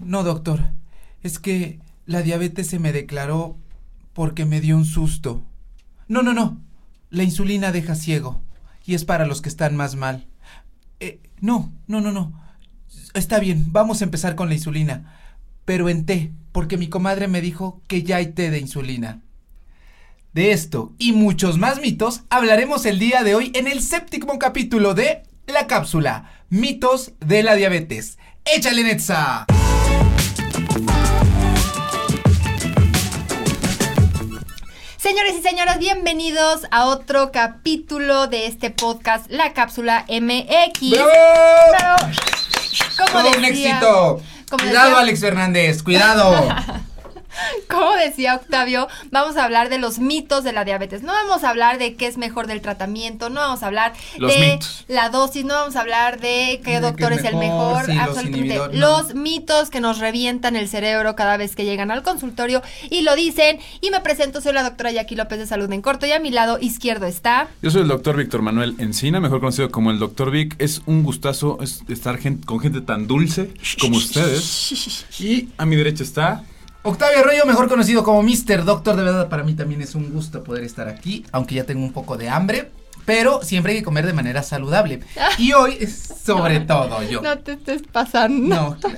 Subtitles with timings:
[0.00, 0.72] No, doctor.
[1.22, 3.56] Es que la diabetes se me declaró
[4.12, 5.42] porque me dio un susto.
[6.08, 6.60] No, no, no.
[7.10, 8.42] La insulina deja ciego.
[8.84, 10.26] Y es para los que están más mal.
[10.98, 12.32] Eh, no, no, no, no.
[13.14, 15.14] Está bien, vamos a empezar con la insulina.
[15.64, 19.22] Pero en té, porque mi comadre me dijo que ya hay té de insulina.
[20.32, 24.94] De esto y muchos más mitos hablaremos el día de hoy en el séptimo capítulo
[24.94, 28.18] de La Cápsula, mitos de la diabetes.
[28.44, 29.46] ¡Échale, Netza!
[35.10, 40.90] Señores y señoras, bienvenidos a otro capítulo de este podcast, La Cápsula MX.
[40.92, 41.96] ¡Bravo!
[42.96, 44.20] Como Todo un éxito.
[44.48, 46.32] como Cuidado, decía- Alex Fernández, cuidado.
[47.68, 51.02] Como decía Octavio, vamos a hablar de los mitos de la diabetes.
[51.02, 54.34] No vamos a hablar de qué es mejor del tratamiento, no vamos a hablar Los
[54.34, 54.84] de mitos.
[54.88, 58.76] la dosis, no vamos a hablar de qué De doctor es el mejor, sí, absolutamente.
[58.78, 59.20] Los, no.
[59.22, 63.58] mitos que nos revientan el cerebro cada vez que llegan al consultorio y lo dicen.
[63.80, 66.30] Y me presento, soy la doctora Jackie López de Salud en Corto y a mi
[66.30, 67.48] lado izquierdo está.
[67.62, 70.56] Yo soy el doctor Víctor Manuel Encina, mejor conocido como el doctor Vic.
[70.58, 75.04] Es un gustazo es- estar con gente tan dulce como ustedes.
[75.20, 76.44] Y a mi derecha está...
[76.82, 78.64] Octavio Arroyo, mejor conocido como Mr.
[78.64, 81.82] Doctor, de verdad para mí también es un gusto poder estar aquí, aunque ya tengo
[81.82, 82.70] un poco de hambre,
[83.04, 85.00] pero siempre hay que comer de manera saludable.
[85.36, 87.20] Y hoy, es sobre todo yo.
[87.20, 88.54] No te estés pasando.
[88.54, 88.96] No, claro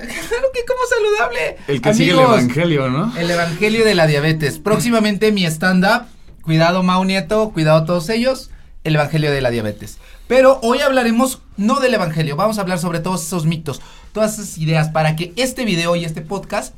[0.53, 1.57] que como saludable.
[1.67, 3.13] El que sigue el evangelio, ¿no?
[3.17, 4.59] El evangelio de la diabetes.
[4.59, 6.05] Próximamente mi stand-up.
[6.41, 7.51] Cuidado, Mau Nieto.
[7.51, 8.51] Cuidado todos ellos.
[8.83, 9.97] El evangelio de la diabetes.
[10.27, 12.35] Pero hoy hablaremos no del evangelio.
[12.35, 13.81] Vamos a hablar sobre todos esos mitos.
[14.11, 16.75] Todas esas ideas para que este video y este podcast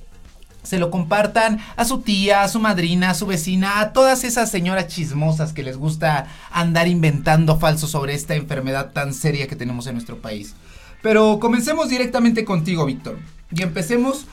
[0.65, 4.51] se lo compartan a su tía, a su madrina, a su vecina, a todas esas
[4.51, 9.87] señoras chismosas que les gusta andar inventando falsos sobre esta enfermedad tan seria que tenemos
[9.87, 10.55] en nuestro país.
[11.01, 13.19] Pero comencemos directamente contigo, Víctor.
[13.51, 14.25] Y empecemos,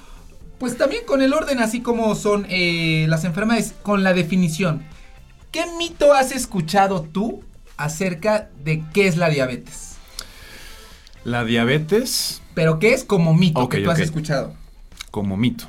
[0.58, 4.82] pues también con el orden, así como son eh, las enfermedades, con la definición.
[5.50, 7.42] ¿Qué mito has escuchado tú
[7.76, 9.96] acerca de qué es la diabetes?
[11.24, 14.54] La diabetes Pero qué es como mito que tú has escuchado.
[15.10, 15.66] como mito.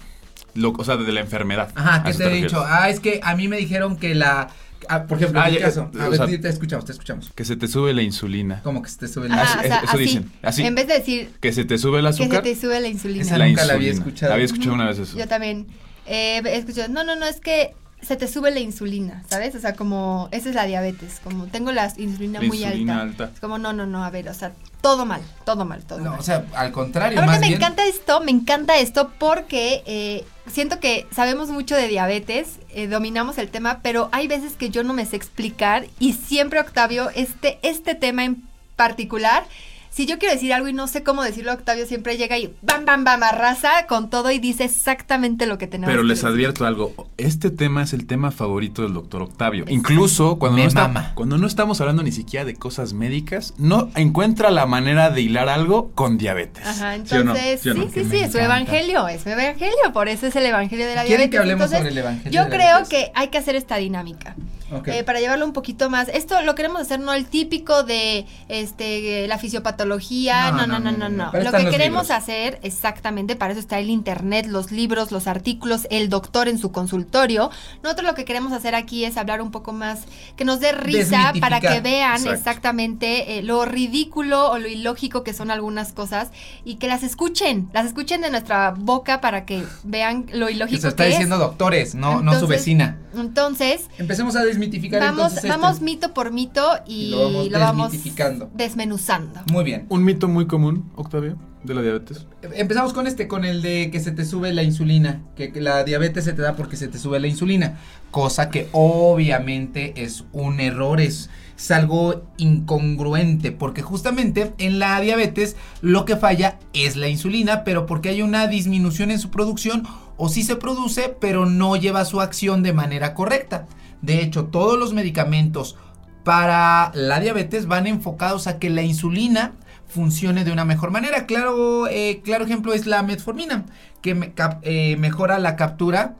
[0.55, 1.69] Lo- o sea, de la enfermedad.
[1.75, 2.51] Ajá, ¿A ¿qué te he refieres?
[2.51, 2.63] dicho?
[2.67, 4.49] Ah, es que a mí me dijeron que la...
[4.89, 5.89] ah, por ejemplo, Ah, en mi ya, caso.
[5.93, 7.31] eh, A ver, sea- te, escuchamos, te escuchamos.
[7.33, 8.61] Que se te sube la insulina.
[8.63, 9.97] ¿Cómo que se te sube o sea, eso así.
[9.97, 10.63] dicen, así.
[10.63, 12.43] En vez de decir Que se te sube el que se azúcar.
[12.43, 13.21] te sube la insulina.
[13.23, 14.07] Esa la nunca la había insulina.
[14.09, 14.33] escuchado.
[14.33, 15.17] Había escuchado una vez eso.
[15.17, 15.67] Yo también
[16.05, 17.73] eh, he escuchado, no, no, no, es que
[18.05, 19.55] se te sube la insulina, ¿sabes?
[19.55, 23.23] O sea, como, esa es la diabetes, como tengo la insulina La muy insulina alta.
[23.25, 23.33] alta.
[23.35, 26.11] Es como, no, no, no, a ver, o sea, todo mal, todo mal, todo No,
[26.11, 26.19] mal.
[26.19, 27.57] o sea, al contrario, Aparte más me bien...
[27.59, 33.37] encanta esto, me encanta esto porque eh, siento que sabemos mucho de diabetes, eh, dominamos
[33.37, 37.59] el tema, pero hay veces que yo no me sé explicar y siempre, Octavio, este,
[37.63, 38.43] este tema en
[38.75, 39.45] particular,
[39.93, 42.83] si yo quiero decir algo y no sé cómo decirlo, Octavio siempre llega y bam,
[42.85, 46.29] bam, bam, arrasa con todo y dice exactamente lo que tenemos Pero que les decir.
[46.33, 49.65] advierto algo, este tema es el tema favorito del doctor Octavio.
[49.67, 53.89] Incluso cuando Me no, está- cuando no estamos hablando ni siquiera de cosas médicas, no
[53.95, 56.65] encuentra la manera de hilar algo con diabetes.
[56.65, 57.35] Ajá, ¿Sí o no?
[57.35, 58.09] entonces, ¿Sí o sí, no?
[58.09, 61.29] sí, es su evangelio, es su evangelio, por eso es el evangelio de la ¿Quieren
[61.29, 61.31] diabetes.
[61.31, 62.89] que hablemos Entonces, sobre el evangelio Yo de la creo diabetes?
[62.89, 64.35] que hay que hacer esta dinámica.
[64.85, 66.07] Eh, para llevarlo un poquito más.
[66.09, 71.09] Esto lo queremos hacer no el típico de este la fisiopatología, No, no, no, no,
[71.09, 72.11] no, Lo que queremos libros.
[72.11, 76.71] hacer exactamente, para eso está el internet, los libros, los artículos, el doctor en su
[76.71, 77.49] consultorio.
[77.83, 80.01] Nosotros lo que queremos hacer aquí es hablar un poco más,
[80.35, 82.33] que nos dé risa para que vean Exacto.
[82.33, 86.29] exactamente eh, lo ridículo o lo ilógico que son algunas cosas
[86.63, 90.81] y que las escuchen, las escuchen de nuestra boca para que vean lo Que ilógico
[90.81, 91.15] se está que es.
[91.15, 92.97] diciendo doctores, no, no su vecina.
[93.15, 95.47] Entonces, Empecemos a desmitificar Vamos, entonces este.
[95.49, 98.51] vamos mito por mito y, Y lo vamos lo vamos desmitificando.
[98.53, 99.41] desmenuzando.
[99.51, 99.85] Muy bien.
[99.89, 102.25] Un mito muy común, Octavio, de la diabetes.
[102.53, 105.83] Empezamos con este, con el de que se te sube la insulina, que que la
[105.83, 107.79] diabetes se te da porque se te sube la insulina,
[108.11, 115.55] cosa que obviamente es un error, es, es algo incongruente, porque justamente en la diabetes
[115.81, 119.83] lo que falla es la insulina, pero porque hay una disminución en su producción
[120.17, 123.67] o sí se produce, pero no lleva su acción de manera correcta.
[124.03, 125.75] De hecho, todos los medicamentos
[126.23, 129.53] para la diabetes van enfocados a que la insulina
[129.87, 131.25] funcione de una mejor manera.
[131.25, 133.65] Claro, eh, claro ejemplo es la metformina,
[134.01, 136.15] que me- cap- eh, mejora la captura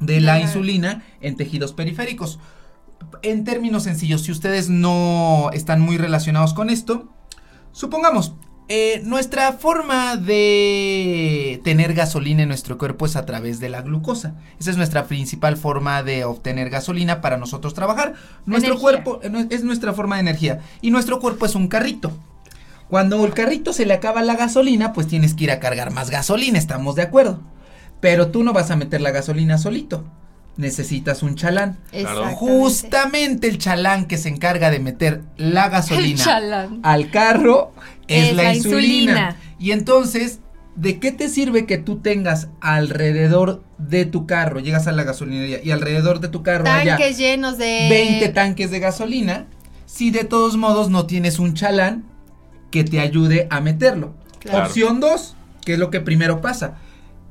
[0.00, 2.38] de la insulina en tejidos periféricos.
[3.22, 7.08] En términos sencillos, si ustedes no están muy relacionados con esto,
[7.72, 8.34] supongamos,
[8.70, 14.34] eh, nuestra forma de tener gasolina en nuestro cuerpo es a través de la glucosa.
[14.60, 18.12] Esa es nuestra principal forma de obtener gasolina para nosotros trabajar.
[18.44, 18.82] Nuestro Energía.
[18.82, 22.12] cuerpo eh, es nuestra forma de energía y nuestro cuerpo es un carrito.
[22.90, 26.10] Cuando el carrito se le acaba la gasolina, pues tienes que ir a cargar más
[26.10, 27.40] gasolina, estamos de acuerdo.
[28.00, 30.04] Pero tú no vas a meter la gasolina solito.
[30.58, 31.78] Necesitas un chalán.
[32.34, 36.24] Justamente el chalán que se encarga de meter la gasolina
[36.82, 37.72] al carro
[38.08, 38.80] es, Es la, la insulina.
[38.82, 39.36] insulina.
[39.58, 40.40] Y entonces,
[40.76, 45.60] ¿de qué te sirve que tú tengas alrededor de tu carro, llegas a la gasolinería
[45.62, 49.46] y alrededor de tu carro haya Tanques llenos de 20 tanques de gasolina,
[49.86, 52.04] si de todos modos no tienes un chalán
[52.70, 54.14] que te ayude a meterlo?
[54.40, 54.66] Claro.
[54.66, 56.78] Opción 2, que es lo que primero pasa,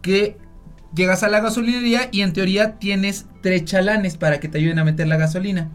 [0.01, 0.37] que
[0.95, 4.85] llegas a la gasolinería y en teoría tienes tres chalanes para que te ayuden a
[4.85, 5.69] meter la gasolina,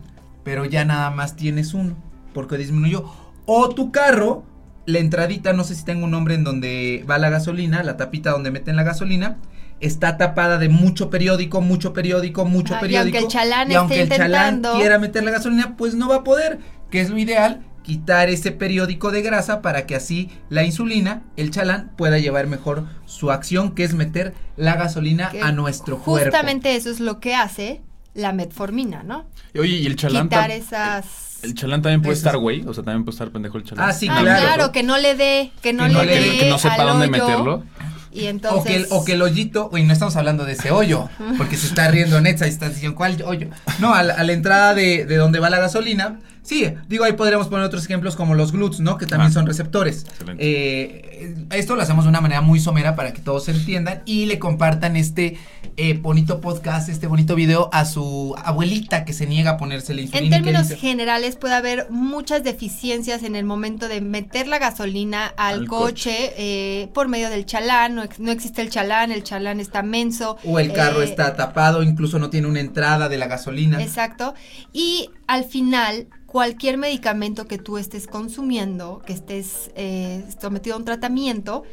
[0.45, 1.97] pero ya nada más tienes uno,
[2.35, 3.05] porque disminuyó.
[3.47, 4.45] O tu carro,
[4.87, 8.31] la entradita, no sé si tengo un nombre en donde va la gasolina, la tapita
[8.31, 9.39] donde meten la gasolina,
[9.81, 13.19] está tapada de mucho periódico, mucho periódico, mucho Ah, y periódico.
[13.19, 16.25] aunque el chalán y aunque el chalán quiera meter la gasolina, pues no va a
[16.25, 16.59] poder,
[16.91, 21.51] que es lo ideal, quitar ese periódico de grasa para que así la insulina, el
[21.51, 26.27] chalán, pueda llevar mejor su acción, que es meter la gasolina que a nuestro cuerpo.
[26.31, 27.83] Justamente eso es lo que hace
[28.15, 29.27] la metformina, ¿no?
[29.55, 30.29] Y Oye, y el chalán.
[30.29, 32.63] Quitar esas El chalán también puede estar, güey.
[32.67, 33.89] O sea, también puede estar pendejo el chalán.
[33.89, 34.41] Ah, sí, ah, claro.
[34.43, 34.73] claro.
[34.73, 37.11] que no le dé, que no, Que no le dé que no sepa dónde hoyo,
[37.11, 37.65] meterlo.
[38.13, 40.71] Y entonces O que, el, o que el hoyito, uy, no estamos hablando de ese
[40.71, 43.49] hoyo, porque se está riendo Netza y está diciendo, ¿cuál hoyo?
[43.79, 47.13] No, a la, a la entrada de, de donde va la gasolina, sí, digo, ahí
[47.13, 48.99] podríamos poner otros ejemplos como los gluts, ¿no?
[48.99, 49.35] Que también Ah.
[49.35, 50.05] son receptores.
[50.09, 50.43] Excelente.
[50.45, 54.27] Eh, esto lo hacemos de una manera muy somera para que todos se entiendan y
[54.27, 55.39] le compartan este
[55.77, 60.01] eh, bonito podcast, este bonito video a su abuelita que se niega a ponerse la
[60.01, 60.37] En insulina.
[60.37, 65.27] que términos dice, generales puede haber muchas deficiencias en el momento de meter la gasolina
[65.37, 69.83] al, Al coche, eh, por medio del chalán, no existe el chalán, el chalán está
[69.83, 70.37] menso.
[70.45, 73.81] o el carro eh, está tapado, incluso no tiene una entrada de la gasolina.
[73.83, 74.35] Exacto.
[74.73, 80.87] Y al final, cualquier medicamento que tú estés consumiendo, que estés eh, sometido a un
[80.87, 81.65] tratamiento,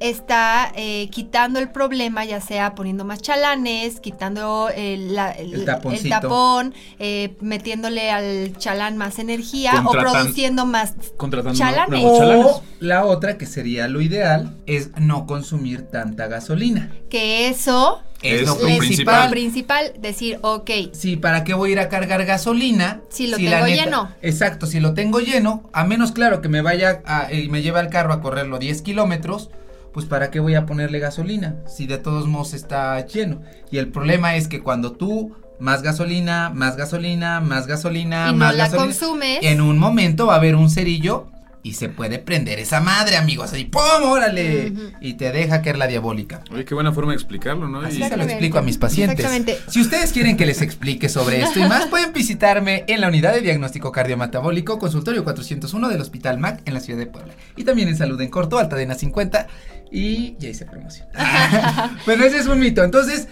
[0.00, 5.64] está eh, quitando el problema, ya sea poniendo más chalanes, quitando el, la- el- El
[5.64, 6.04] taponcito.
[6.04, 12.00] el tapón, eh, metiéndole al chalán más energía o produciendo más Contratando chalanes.
[12.02, 12.46] nuevos chalanes.
[12.46, 16.90] O la otra, que sería lo ideal, es no consumir tanta gasolina.
[17.10, 19.24] Que eso Es, Es lo principal.
[19.24, 23.00] lo principal, decir, ok, Sí, ¿para qué voy a ir a cargar gasolina?
[23.08, 24.10] Si lo tengo lleno.
[24.20, 27.80] Exacto, si lo tengo lleno, a menos claro que me vaya a- y me lleve
[27.80, 29.48] al carro a correrlo 10 kilómetros,
[29.92, 31.56] pues ¿para qué voy a ponerle gasolina?
[31.66, 33.42] Si de todos modos está lleno.
[33.70, 38.38] Y el problema es que cuando tú más gasolina, más gasolina, más gasolina, y no
[38.38, 41.26] más la gasolina, consumes, en un momento va a haber un cerillo
[41.62, 43.52] y se puede prender esa madre, amigos.
[43.52, 43.82] Ahí, ¡pum!
[44.04, 44.72] ¡Órale!
[45.00, 46.42] Y te deja caer la diabólica.
[46.50, 47.80] Oye, qué buena forma de explicarlo, ¿no?
[47.80, 49.18] Así se lo explico a mis pacientes.
[49.18, 49.58] Exactamente.
[49.68, 53.34] Si ustedes quieren que les explique sobre esto y más, pueden visitarme en la unidad
[53.34, 57.34] de diagnóstico cardiometabólico, consultorio 401 del Hospital MAC en la ciudad de Puebla.
[57.56, 59.46] Y también en Salud en Corto, Altadena 50.
[59.90, 61.08] Y ya hice promoción.
[62.06, 62.82] Pero ese es un mito.
[62.84, 63.26] Entonces,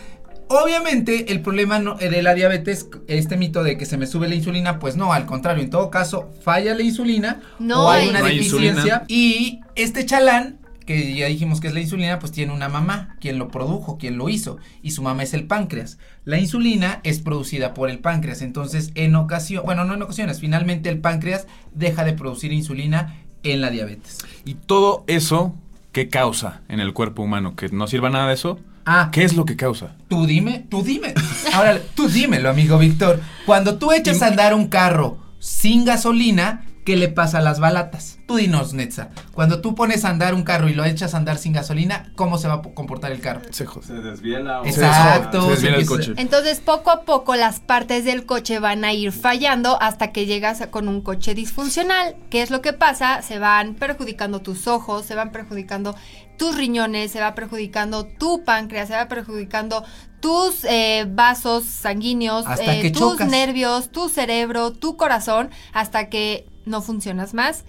[0.49, 4.28] obviamente, el problema no- eh, de la diabetes, este mito de que se me sube
[4.28, 8.02] la insulina, pues no, al contrario, en todo caso, falla la insulina No o hay
[8.05, 9.05] hay- una No deficiencia.
[9.08, 13.38] Y este chalán, que ya dijimos que es la insulina, pues tiene una mamá, quien
[13.38, 15.99] lo produjo, quien lo hizo, y su mamá es el páncreas.
[16.25, 20.88] La insulina es producida por el páncreas, entonces en ocasión, bueno, no en ocasiones, finalmente
[20.88, 24.16] el páncreas deja de producir insulina en la diabetes.
[24.46, 25.54] Y todo eso,
[25.99, 27.56] ¿qué causa en el cuerpo humano?
[27.56, 28.61] ¿Que no sirva nada de eso?
[28.87, 29.97] Ah, ¿Qué es lo que causa?
[30.07, 31.12] Tú dime, tú dime.
[31.52, 33.21] Ahora, tú dímelo, amigo Víctor.
[33.47, 38.18] Cuando tú echas a andar un carro sin gasolina, ¿qué le pasa a las balatas?
[38.26, 39.11] Tú dinos, Netza.
[39.35, 42.38] Cuando tú pones a andar un carro y lo echas a andar sin gasolina, ¿cómo
[42.38, 43.42] se va a po- comportar el carro?
[43.50, 43.66] Se.
[43.83, 44.64] Se desviela o...
[44.64, 45.42] Exacto.
[45.42, 46.12] Se desvía el empieza- coche.
[46.16, 50.66] Entonces, poco a poco las partes del coche van a ir fallando hasta que llegas
[50.71, 52.16] con un coche disfuncional.
[52.30, 53.21] ¿Qué es lo que pasa?
[53.21, 55.95] Se van perjudicando tus ojos, se van perjudicando
[56.38, 59.85] tus riñones, se va perjudicando tu páncreas, se va perjudicando
[60.21, 63.28] tus eh, vasos sanguíneos, Hasta eh, que tus chocas.
[63.28, 67.64] nervios, tu cerebro, tu corazón, hasta que no funcionas más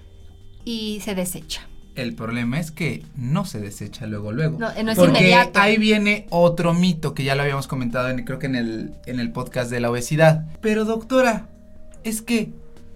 [0.66, 1.62] y se desecha.
[1.96, 4.58] El problema es que no se desecha luego, luego.
[4.60, 5.60] No, eh, no es Porque inmediato.
[5.60, 9.20] ahí viene otro mito que ya lo habíamos comentado, en, creo que en el, en
[9.20, 10.46] el podcast de la obesidad.
[10.62, 11.48] Pero doctora,
[12.06, 12.52] es que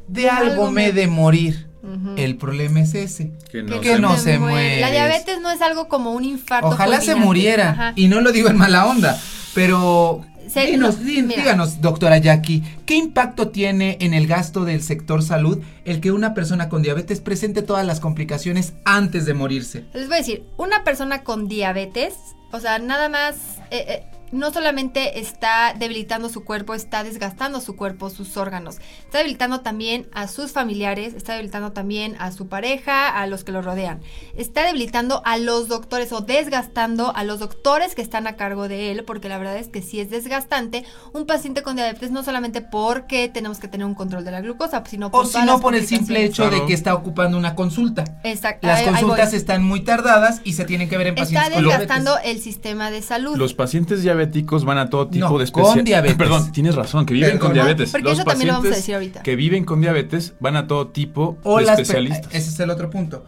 [0.08, 1.68] de algo, algo me de morir.
[2.16, 3.34] El problema es ese.
[3.52, 4.80] Que Que no, que se- no se muere.
[4.80, 6.68] La diabetes no es algo como un infarto.
[6.70, 7.72] Ojalá se muriera.
[7.72, 7.94] Ajá.
[7.98, 9.20] Y no lo digo en mala onda,
[9.54, 10.22] pero
[10.54, 11.42] Se- dinos, no, di- mira.
[11.42, 16.34] díganos, doctora Jackie, ¿qué impacto tiene en el gasto del sector salud el que una
[16.34, 19.86] persona con diabetes presente todas las complicaciones antes de morirse?
[19.94, 22.14] Les voy a decir, una persona con diabetes,
[22.52, 23.36] o sea, nada más,
[23.72, 24.04] eh, eh,
[24.34, 30.08] no solamente está debilitando su cuerpo, está desgastando su cuerpo, sus órganos, está debilitando también
[30.12, 34.02] a sus familiares, está debilitando también a su pareja, a los que lo rodean,
[34.36, 38.92] está debilitando a los doctores o desgastando a los doctores que están a cargo de
[38.92, 42.62] él, porque la verdad es que sí es desgastante un paciente con diabetes, no solamente
[42.62, 45.76] porque tenemos que tener un control de la glucosa, sino por O si no, por
[45.76, 48.04] el simple hecho de que está ocupando una consulta.
[48.24, 48.66] Exacto.
[48.66, 51.88] Las consultas están muy tardadas y se tienen que ver en Está pacientes con diabetes.
[51.88, 53.38] desgastando el sistema de salud.
[53.38, 54.23] Los pacientes diabéticos
[54.66, 56.18] van a todo tipo No, de con especial- diabetes.
[56.18, 57.48] Perdón, tienes razón, que viven Perdón.
[57.48, 57.92] con diabetes.
[57.92, 59.22] Porque Los eso también lo vamos a decir ahorita.
[59.24, 62.34] Que viven con diabetes van a todo tipo O de especialistas.
[62.34, 63.26] Ese es el otro punto.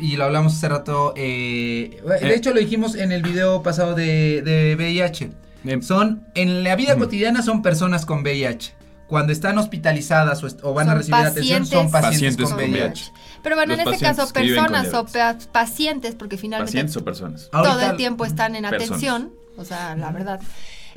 [0.00, 1.14] Y lo hablamos hace rato.
[1.16, 2.34] eh, de Eh.
[2.34, 5.30] hecho, lo dijimos en el video pasado de, de VIH.
[5.64, 8.74] Em, Son, en la vida cotidiana son personas con VIH.
[9.08, 12.70] Cuando están hospitalizadas o, est- o van a recibir atención, son pacientes, Pacientes con con
[12.70, 12.82] VIH.
[12.82, 13.12] VIH.
[13.42, 15.06] Pero bueno, en Los este caso, con personas o
[15.52, 17.48] pacientes, porque finalmente pacientes o personas.
[17.50, 18.88] todo Ahorita- el tiempo están en Personas.
[18.88, 20.40] atención, o sea, la verdad,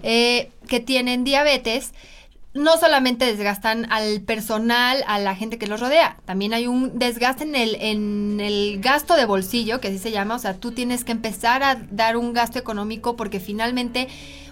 [0.04, 1.94] eh, que tienen diabetes,
[2.54, 7.44] no solamente desgastan al personal, a la gente que los rodea, también hay un desgaste
[7.44, 11.04] en el, en el gasto de bolsillo, que así se llama, o sea, tú tienes
[11.04, 14.08] que empezar a dar un gasto económico porque finalmente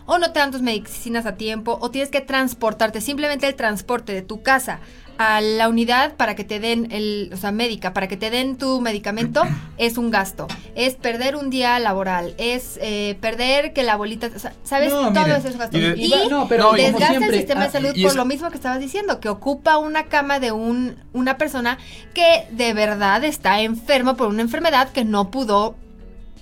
[0.05, 4.13] o no te dan tus medicinas a tiempo o tienes que transportarte, simplemente el transporte
[4.13, 4.79] de tu casa
[5.17, 8.57] a la unidad para que te den el, o sea, médica, para que te den
[8.57, 9.41] tu medicamento,
[9.77, 10.47] es un gasto.
[10.75, 14.91] Es perder un día laboral, es eh, perder que la abuelita, o sea, ¿sabes?
[14.91, 15.77] No, Todo mire, eso es gasto.
[15.77, 17.89] y de- Y, y va- no, pero como desgasta siempre, el sistema de ah, salud
[18.03, 21.77] por lo mismo que estabas diciendo, que ocupa una cama de un, una persona
[22.13, 25.75] que de verdad está enferma por una enfermedad que no pudo,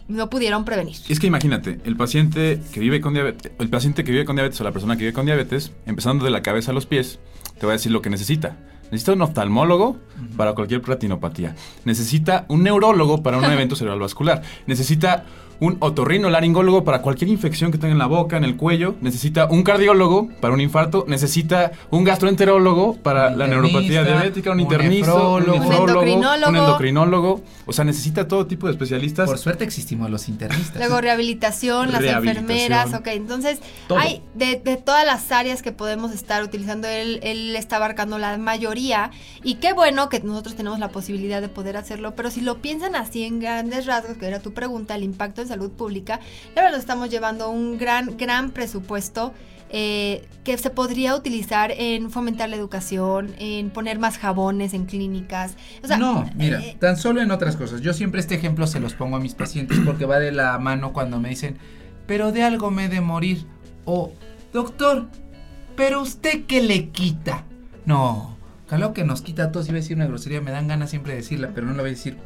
[0.07, 0.95] no pudieron prevenir.
[1.09, 4.59] Es que imagínate, el paciente que vive con diabetes, el paciente que vive con diabetes
[4.61, 7.19] o la persona que vive con diabetes, empezando de la cabeza a los pies,
[7.59, 8.57] te voy a decir lo que necesita.
[8.91, 9.97] Necesita un oftalmólogo
[10.37, 11.55] para cualquier platinopatía.
[11.85, 14.43] Necesita un neurólogo para un evento cerebral vascular.
[14.67, 15.25] Necesita
[15.59, 18.95] un otorrino laringólogo para cualquier infección que tenga en la boca, en el cuello.
[19.01, 21.05] Necesita un cardiólogo para un infarto.
[21.07, 25.53] Necesita un gastroenterólogo para Un la neuropatía diabética, un un internista, un nefrólogo.
[25.53, 26.49] Un nefrólogo, endocrinólogo.
[26.49, 27.41] un endocrinólogo.
[27.65, 29.27] O sea, necesita todo tipo de especialistas.
[29.27, 30.77] Por suerte existimos los internistas.
[30.77, 32.51] Luego rehabilitación, las Rehabilitación.
[32.51, 33.07] enfermeras, ok.
[33.07, 33.97] Entonces, Todo.
[33.99, 38.37] hay de, de todas las áreas que podemos estar utilizando, él, él está abarcando la
[38.37, 39.11] mayoría.
[39.43, 42.13] Y qué bueno que nosotros tenemos la posibilidad de poder hacerlo.
[42.15, 45.71] Pero si lo piensan así en grandes rasgos, que era tu pregunta, el impacto salud
[45.71, 46.19] pública,
[46.55, 49.33] la verdad estamos llevando un gran, gran presupuesto.
[49.69, 55.55] eh, que se podría utilizar en fomentar la educación, en poner más jabones en clínicas.
[55.83, 57.81] O sea, no, mira, eh, tan solo en otras cosas.
[57.81, 60.93] Yo siempre este ejemplo se los pongo a mis pacientes porque va de la mano
[60.93, 61.57] cuando me dicen,
[62.05, 63.45] pero de algo me he de morir.
[63.85, 64.13] O,
[64.53, 65.07] doctor,
[65.75, 67.43] pero usted qué le quita.
[67.85, 68.37] No,
[68.67, 69.67] claro que nos quita a todos.
[69.67, 71.89] Iba a decir una grosería, me dan ganas siempre de decirla, pero no la voy
[71.89, 72.17] a decir.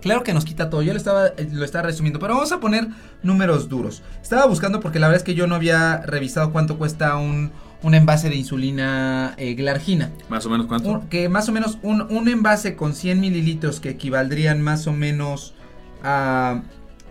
[0.00, 2.60] Claro que nos quita todo, yo lo estaba, eh, lo estaba resumiendo, pero vamos a
[2.60, 2.88] poner
[3.22, 4.02] números duros.
[4.22, 7.50] Estaba buscando porque la verdad es que yo no había revisado cuánto cuesta un,
[7.82, 10.10] un envase de insulina eh, glargina.
[10.28, 10.88] Más o menos cuánto.
[10.90, 14.92] Un- que más o menos un, un envase con 100 mililitros que equivaldrían más o
[14.92, 15.54] menos
[16.02, 16.62] a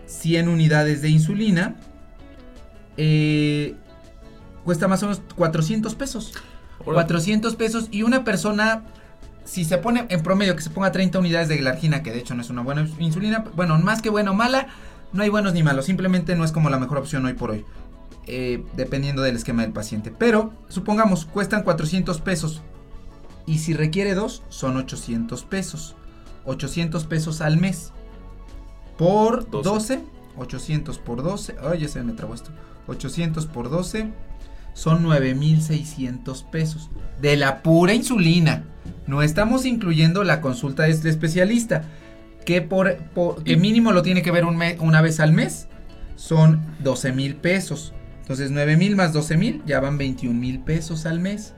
[0.06, 1.76] 100 unidades de insulina
[2.98, 3.76] eh,
[4.64, 6.34] cuesta más o menos 400 pesos.
[6.80, 6.96] Órale.
[6.96, 8.84] 400 pesos y una persona
[9.48, 12.36] si se pone en promedio que se ponga 30 unidades de glargina, que de hecho
[12.36, 14.68] no es una buena insulina, bueno, más que buena o mala,
[15.14, 17.66] no hay buenos ni malos, simplemente no es como la mejor opción hoy por hoy,
[18.28, 20.14] eh, dependiendo del esquema del paciente.
[20.16, 22.62] Pero, supongamos, cuestan 400 pesos
[23.48, 25.96] y si requiere dos, son 800 pesos.
[26.46, 27.94] 800 pesos al mes.
[28.98, 30.02] Por 12, 12.
[30.38, 32.52] 800 por 12, ay, ya se me trabó esto.
[32.88, 34.12] 800 por 12
[34.74, 36.90] son 9600 pesos
[37.22, 38.66] de la pura insulina.
[39.08, 41.84] No estamos incluyendo la consulta de este especialista,
[42.46, 45.68] que por, por- que mínimo lo tiene que ver un me- una vez al mes.
[46.16, 47.94] Son 12 mil pesos.
[48.22, 51.54] Entonces 9 mil más 12 mil ya van 21 mil pesos al mes.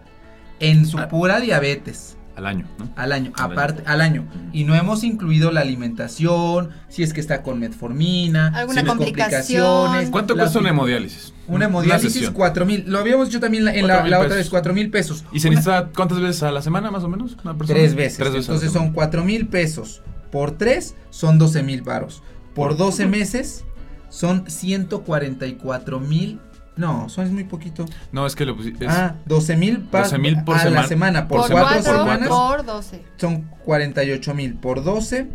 [0.59, 1.07] En su Ah.
[1.07, 2.17] pura diabetes.
[2.39, 2.89] Al año, ¿no?
[2.95, 3.89] Al año, Al aparte, año.
[3.91, 4.25] al año.
[4.53, 10.09] Y no hemos incluido la alimentación, si es que está con metformina, Alguna si complicaciones.
[10.09, 11.33] ¿Cuánto cuesta una hemodiálisis?
[11.47, 12.29] Una hemodiálisis.
[12.29, 12.85] 4 mil.
[12.87, 15.25] Lo habíamos dicho también en la, 4,000 la otra vez, 4 mil pesos.
[15.33, 17.35] ¿Y se Una- necesita cuántas veces a la semana, más o menos?
[17.43, 17.79] Una persona?
[17.79, 18.17] Tres veces.
[18.17, 18.93] Tres veces Entonces son.
[18.93, 20.01] 4 mil pesos.
[20.31, 22.23] Por 3 son 12 mil varos.
[22.55, 23.65] Por 12 meses
[24.09, 26.39] son 144 mil.
[26.79, 27.85] No, son es muy poquito.
[28.11, 30.87] No, es que lo pusi- es- ah, 12 mil 12,000 por a la semana.
[30.87, 31.27] semana.
[31.27, 33.03] Por, por 4 cuatro, semanas por 12.
[33.17, 34.53] son 48 mil.
[34.55, 35.27] Por 12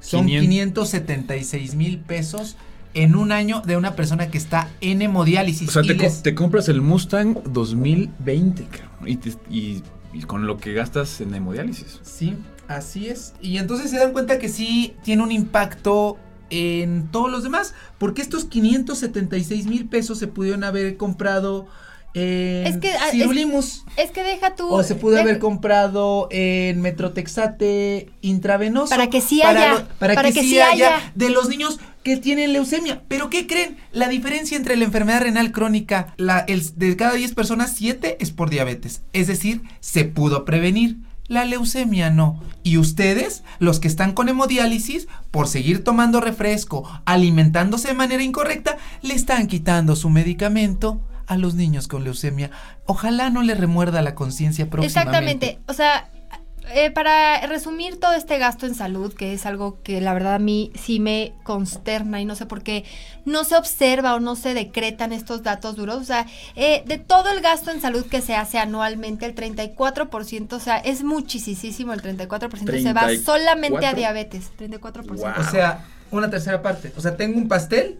[0.00, 0.90] son 500.
[0.90, 2.56] 576 mil pesos
[2.92, 5.68] en un año de una persona que está en hemodiálisis.
[5.68, 9.08] O sea, Y te, co- les- te compras el Mustang 2020, cabrón.
[9.08, 11.98] Y, te- y- y con lo que gastas en hemodiálisis.
[12.02, 12.36] Sí,
[12.68, 13.34] así es.
[13.40, 16.18] Y entonces se dan cuenta que sí tiene un impacto
[16.54, 21.66] en todos los demás, porque estos 576 mil pesos se pudieron haber comprado
[22.16, 23.84] en Es que, ah, Cirulimus.
[23.96, 24.68] Es que deja tú.
[24.68, 28.90] O se pudo deja- haber comprado en Metrotexate intravenoso.
[28.90, 31.12] Para que sí haya, lo- para, para que, que sí sí haya, haya.
[31.16, 33.02] de los niños que tienen leucemia.
[33.08, 33.78] Pero ¿qué creen?
[33.92, 38.30] La diferencia entre la enfermedad renal crónica, la, el, de cada 10 personas, 7 es
[38.30, 39.02] por diabetes.
[39.12, 40.98] Es decir, se pudo prevenir.
[41.26, 42.42] La leucemia no.
[42.62, 48.76] Y ustedes, los que están con hemodiálisis, por seguir tomando refresco, alimentándose de manera incorrecta,
[49.02, 52.50] le están quitando su medicamento a los niños con leucemia.
[52.86, 55.46] Ojalá no le remuerda la conciencia próximamente.
[55.46, 55.58] Exactamente.
[55.66, 56.10] O sea,
[56.72, 60.38] eh, para resumir todo este gasto en salud, que es algo que la verdad a
[60.38, 62.84] mí sí me consterna y no sé por qué
[63.24, 65.96] no se observa o no se decretan estos datos duros.
[65.96, 70.52] O sea, eh, de todo el gasto en salud que se hace anualmente, el 34%,
[70.52, 73.96] o sea, es muchísimo, el 34% se va solamente a ¿34?
[73.96, 74.52] diabetes.
[74.58, 75.16] 34%.
[75.16, 75.40] Guau.
[75.40, 76.92] O sea, una tercera parte.
[76.96, 77.98] O sea, tengo un pastel.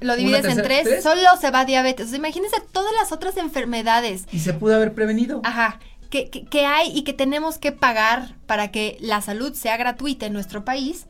[0.00, 1.02] Lo divides en tres.
[1.02, 2.06] solo se va a diabetes.
[2.06, 5.40] O sea, imagínense todas las otras enfermedades Y se pudo haber prevenido.
[5.44, 5.80] Ajá.
[6.14, 10.26] Que, que- que hay y que tenemos que pagar para que la salud sea gratuita
[10.26, 11.06] en nuestro país.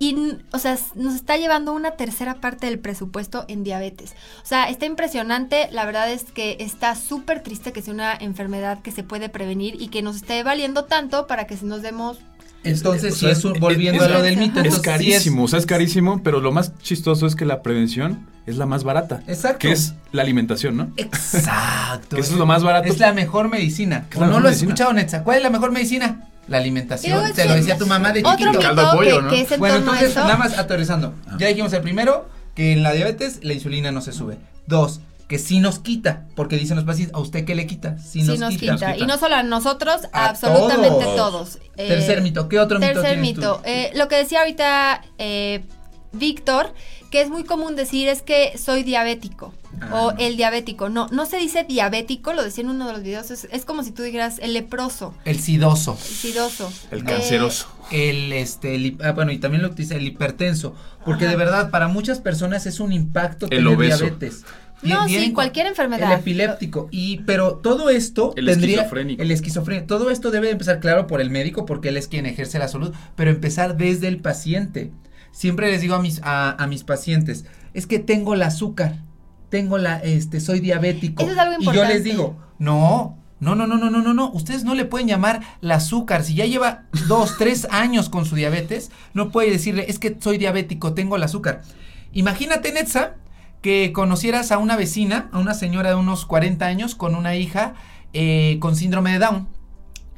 [0.00, 0.16] Y,
[0.52, 4.14] o sea, nos está llevando una tercera parte del presupuesto en diabetes.
[4.42, 5.68] O sea, está impresionante.
[5.70, 9.80] La verdad es que está súper triste que sea una enfermedad que se puede prevenir
[9.80, 12.18] y que nos esté valiendo tanto para que nos demos.
[12.64, 15.60] Entonces, O si sea, es volviendo es- a lo del mito, Es carísimo, o sea,
[15.60, 19.22] es carísimo, pero lo más chistoso es que la prevención es la más barata.
[19.26, 19.58] Exacto.
[19.58, 20.90] Que es la alimentación, ¿no?
[20.96, 22.16] Exacto.
[22.16, 22.88] Que eso es lo más barato.
[22.88, 24.06] Es la mejor medicina.
[24.10, 24.68] Es ¿O la no lo has medicina.
[24.72, 25.24] escuchado, Netza?
[25.24, 26.28] ¿Cuál es la mejor medicina?
[26.48, 27.22] La alimentación.
[27.34, 28.50] Te es lo que- decía tu mamá de Otro chiquito.
[28.52, 29.28] mito Caldo de pollo, que, ¿no?
[29.30, 30.20] que es en Bueno, entonces, eso.
[30.20, 31.14] nada más aterrizando.
[31.38, 34.38] Ya dijimos el primero, que en la diabetes la insulina no se sube.
[34.66, 37.98] Dos, que sí nos quita, porque dicen los pacientes, ¿a usted qué le quita?
[37.98, 38.74] Sí, Sí nos, quita.
[38.76, 38.96] quita.
[38.96, 41.16] Y no solo a nosotros, A absolutamente todos.
[41.16, 41.58] todos.
[41.76, 43.40] Eh, Tercer mito, ¿qué otro mito Tercer tienes tú?
[43.40, 43.60] mito.
[43.66, 45.64] Eh, lo que decía ahorita eh,
[46.12, 46.72] Víctor,
[47.10, 50.18] que es muy común decir es que soy diabético Ah, o no.
[50.18, 50.88] el diabético.
[50.88, 53.30] No, no se dice diabético, lo decía en uno de los videos.
[53.30, 55.92] Es, es como si tú dijeras el leproso, El sidoso.
[55.92, 56.72] el sidoso.
[56.90, 57.68] El Eh, canceroso.
[57.90, 60.74] El este el hip- ah, bueno y también lo utiliza el hipertenso
[61.04, 61.32] porque Ajá.
[61.32, 64.04] de verdad para muchas personas es un impacto El tener obeso.
[64.04, 64.44] diabetes
[64.82, 66.12] No, Bien- sí, bien- cualquier enfermedad.
[66.12, 69.22] el epiléptico y pero todo esto El tendría esquizofrénico.
[69.22, 72.26] el esquizofrénico todo esto debe de empezar claro por el médico porque él es quien
[72.26, 74.92] ejerce la salud pero empezar desde el paciente
[75.30, 78.96] siempre les digo a mis a, a mis pacientes es que tengo el azúcar
[79.50, 82.02] tengo la este soy diabético Eso es algo y yo les importante.
[82.02, 84.32] digo no no, no, no, no, no, no, no.
[84.32, 86.24] Ustedes no le pueden llamar la azúcar.
[86.24, 90.38] Si ya lleva dos, tres años con su diabetes, no puede decirle, es que soy
[90.38, 91.62] diabético, tengo el azúcar.
[92.12, 93.14] Imagínate, Netza,
[93.62, 97.74] que conocieras a una vecina, a una señora de unos 40 años con una hija
[98.12, 99.48] eh, con síndrome de Down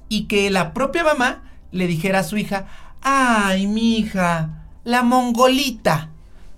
[0.09, 1.43] y que la propia mamá
[1.73, 2.67] le dijera a su hija,
[3.03, 6.11] ay, mi hija, la mongolita.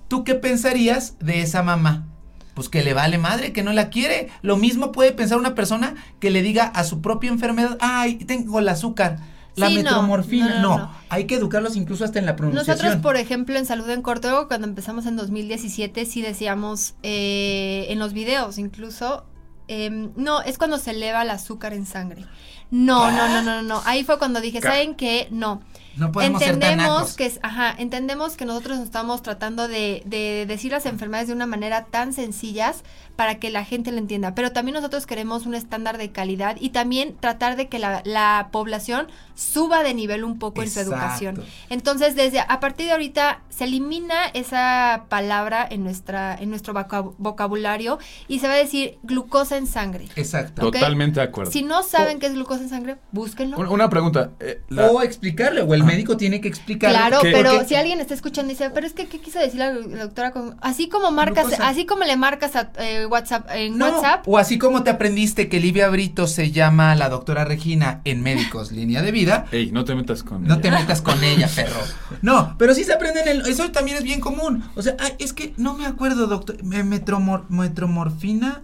[0.08, 2.06] ¿Tú qué pensarías de esa mamá?
[2.54, 4.28] Pues que le vale madre, que no la quiere.
[4.42, 8.58] Lo mismo puede pensar una persona que le diga a su propia enfermedad, ay, tengo
[8.58, 9.18] el azúcar,
[9.56, 10.48] la Sí, no, metromorfina.
[10.48, 10.90] no, No, no, no.
[11.08, 12.76] hay que educarlos incluso hasta en la pronunciación.
[12.76, 17.98] Nosotros, por ejemplo, en Salud en Corto, cuando empezamos en 2017, sí decíamos eh, en
[17.98, 19.24] los videos incluso,
[19.68, 22.26] em, no, es cuando se eleva el azúcar en sangre.
[22.70, 23.82] No, no, no, no, no, no.
[23.84, 25.28] Ahí fue cuando dije, ¿saben qué?
[25.30, 25.60] No.
[25.96, 30.46] No podemos ser tan entendemos que es, ajá, entendemos que nosotros estamos tratando de, de
[30.46, 32.82] decir las enfermedades de una manera tan sencillas
[33.16, 36.70] para que la gente lo entienda, pero también nosotros queremos un estándar de calidad y
[36.70, 41.44] también tratar de que la, la población suba de nivel un poco en su educación.
[41.68, 47.14] Entonces, desde a partir de ahorita se elimina esa palabra en nuestra en nuestro vocab-
[47.18, 50.08] vocabulario y se va a decir glucosa en sangre.
[50.16, 50.62] Exacto.
[50.70, 51.50] Totalmente de acuerdo.
[51.52, 53.58] Si no saben qué es glucosa en sangre, búsquenlo.
[53.58, 54.30] Una, una pregunta.
[54.40, 56.96] eh, la- O explicarle, o el médico tiene que explicarle.
[56.98, 57.30] Claro, ¿Qué?
[57.32, 59.72] pero Porque- si alguien está escuchando y dice, pero es que, ¿qué quiso decir la,
[59.72, 60.30] la doctora?
[60.32, 61.68] Con, así como marcas, Glucosa.
[61.68, 65.48] así como le marcas a eh, WhatsApp, en No, WhatsApp, O así como te aprendiste
[65.48, 69.84] que Livia Brito se llama la doctora Regina en Médicos Línea de Vida, Ey, no
[69.84, 70.42] te metas con.
[70.44, 70.62] No ella.
[70.62, 71.80] te metas con ella, perro.
[72.22, 74.64] No, pero sí se aprenden el, eso también es bien común.
[74.76, 78.62] O sea, ay, es que no me acuerdo, doctor, me- metromor, metromorfina,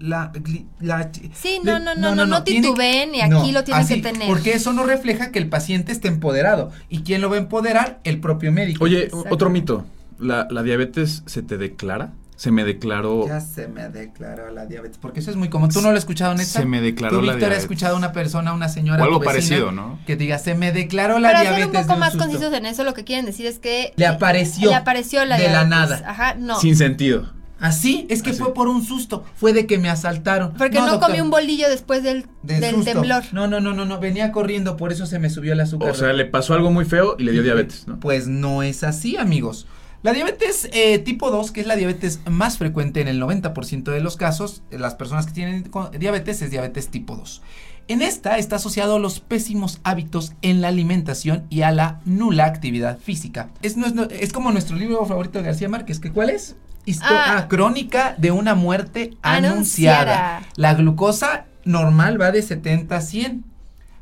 [0.00, 3.86] la, gli- la- Sí, le- no, no, no, no, no titubeen y aquí lo tienen
[3.86, 4.26] que tener.
[4.28, 6.70] Porque eso no refleja que el paciente esté empoderado.
[6.88, 8.00] ¿Y quién lo va a empoderar?
[8.04, 8.84] El propio médico.
[8.84, 9.84] Oye, otro mito.
[10.18, 12.12] ¿La, ¿La diabetes se te declara?
[12.34, 13.26] Se me declaró.
[13.26, 15.70] Ya se me declaró la diabetes, porque eso es muy común.
[15.70, 16.44] ¿Tú no lo has escuchado, Neta?
[16.60, 17.62] Se me declaró ¿Tú, la Víctor, has diabetes.
[17.64, 19.98] escuchado a una persona, una señora, O algo tu vecina, parecido, ¿no?
[20.06, 22.26] Que diga, se me declaró la Para diabetes ser un poco de más susto".
[22.28, 25.44] concisos en eso, lo que quieren decir es que Le apareció le apareció la de
[25.50, 25.68] la diabetes.
[26.00, 26.02] nada.
[26.10, 26.60] Ajá, no.
[26.60, 27.28] Sin sentido.
[27.60, 28.38] Así, es que Así.
[28.38, 30.54] fue por un susto, fue de que me asaltaron.
[30.54, 32.92] Porque no, doctor, comí un bolillo después del, del del susto.
[32.92, 33.24] temblor.
[33.32, 35.90] No, no, no, no, no, venía corriendo, por eso se me subió el azúcar.
[35.90, 37.98] O sea, le pasó algo muy feo y le dio diabetes, ¿no?
[37.98, 39.66] Pues no es así, amigos.
[40.02, 44.00] La diabetes eh, tipo 2, que es la diabetes más frecuente en el 90% de
[44.00, 45.68] los casos, las personas que tienen
[45.98, 47.42] diabetes es diabetes tipo 2.
[47.88, 52.44] En esta está asociado a los pésimos hábitos en la alimentación y a la nula
[52.44, 53.48] actividad física.
[53.62, 53.76] Es,
[54.10, 56.54] es como nuestro libro favorito de García Márquez, que ¿cuál es?
[57.02, 57.38] Ah.
[57.38, 57.48] ah.
[57.48, 60.42] crónica de una muerte anunciada.
[60.56, 63.44] La glucosa normal va de 70 a 100.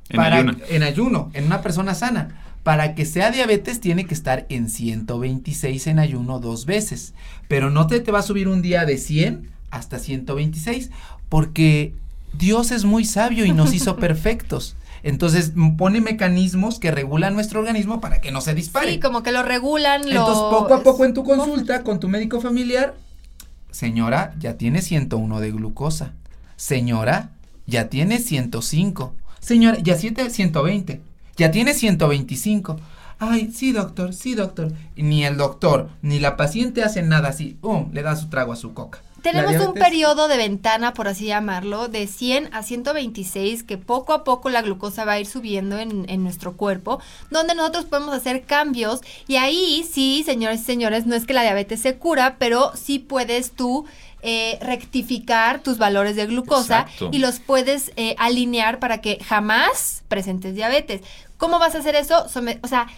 [0.09, 0.57] En ayuno.
[0.68, 2.42] En ayuno, en una persona sana.
[2.62, 7.14] Para que sea diabetes tiene que estar en 126 en ayuno dos veces.
[7.49, 10.90] Pero no te, te va a subir un día de 100 hasta 126.
[11.29, 11.92] Porque
[12.33, 14.77] Dios es muy sabio y nos hizo perfectos.
[15.07, 18.90] Entonces pone mecanismos que regulan nuestro organismo para que no se dispare.
[18.90, 20.03] Sí, como que lo regulan.
[20.03, 22.97] Entonces poco a poco en tu consulta con tu médico familiar,
[23.71, 26.14] señora, ya tiene 101 de glucosa.
[26.57, 27.31] Señora,
[27.69, 29.14] ya tiene 105.
[29.38, 31.01] Señora, ya tiene 120.
[31.37, 32.77] Ya tiene 125.
[33.21, 34.73] Ay, sí, doctor, sí, doctor.
[34.97, 37.59] ni el doctor ni la paciente hacen nada así.
[37.62, 39.03] Um, le da su trago a su coca.
[39.33, 44.25] Tenemos un periodo de ventana, por así llamarlo, de 100 a 126, que poco a
[44.25, 48.45] poco la glucosa va a ir subiendo en, en, nuestro cuerpo, donde nosotros podemos hacer
[48.45, 49.01] cambios.
[49.27, 52.99] Y ahí sí, señores y señores, no es que la diabetes se cura, pero sí
[52.99, 53.87] puedes tú
[54.23, 60.55] eh, rectificar tus valores de glucosa y los puedes eh, alinear para que jamás presentes
[60.55, 61.03] diabetes.
[61.37, 62.27] ¿Cómo vas a hacer eso?
[62.62, 62.89] o sea,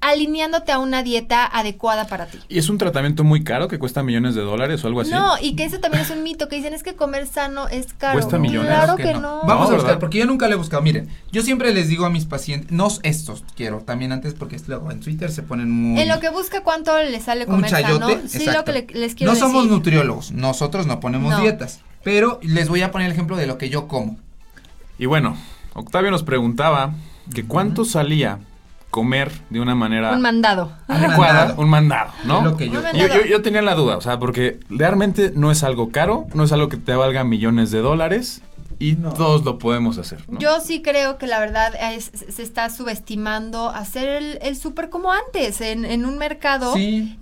[0.00, 2.38] alineándote a una dieta adecuada para ti.
[2.48, 5.10] ¿Y es un tratamiento muy caro que cuesta millones de dólares o algo así?
[5.10, 7.92] No, y que eso también es un mito, que dicen es que comer sano es
[7.94, 8.14] caro.
[8.14, 8.70] ¿Cuesta millones?
[8.70, 9.42] Claro que, no.
[9.44, 10.82] Vamos a buscar, porque yo nunca lo he buscado.
[10.82, 14.90] Miren, yo siempre les digo a mis pacientes, no estos quiero, también antes porque luego
[14.90, 16.00] en Twitter se ponen muy...
[16.00, 18.08] En lo que busca cuánto le sale comer sano.
[18.26, 22.82] Sí, lo que les quiero No somos nutriólogos, nosotros no ponemos dietas, pero les voy
[22.82, 24.16] a poner el ejemplo de lo que yo como.
[24.98, 25.36] Y bueno,
[25.74, 26.94] Octavio nos preguntaba
[27.34, 28.40] que cuánto salía
[28.90, 30.72] comer de una manera un mandado.
[30.88, 32.58] adecuada, un mandado, ¿no?
[32.58, 36.52] yo, yo, tenía la duda, o sea, porque realmente no es algo caro, no es
[36.52, 38.42] algo que te valga millones de dólares
[38.80, 40.20] y todos lo podemos hacer.
[40.38, 45.60] Yo sí creo que la verdad se está subestimando hacer el, el súper como antes,
[45.60, 46.76] en, un mercado.
[46.76, 47.16] Y,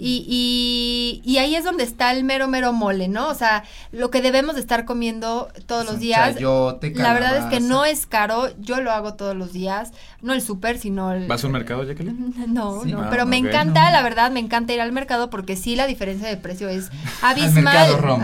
[1.25, 3.29] y, ahí es donde está el mero, mero mole, ¿no?
[3.29, 6.38] O sea, lo que debemos de estar comiendo todos los días.
[6.40, 9.92] la verdad es que no es caro, yo lo hago todos los días.
[10.21, 11.27] No el súper, sino el...
[11.27, 12.35] ¿Vas a un mercado, Jacqueline?
[12.47, 15.77] No, no, ah, pero me encanta, la verdad, me encanta ir al mercado porque sí
[15.77, 16.90] la diferencia de precio es
[17.23, 17.77] abismal.
[17.77, 18.23] al mercado rom.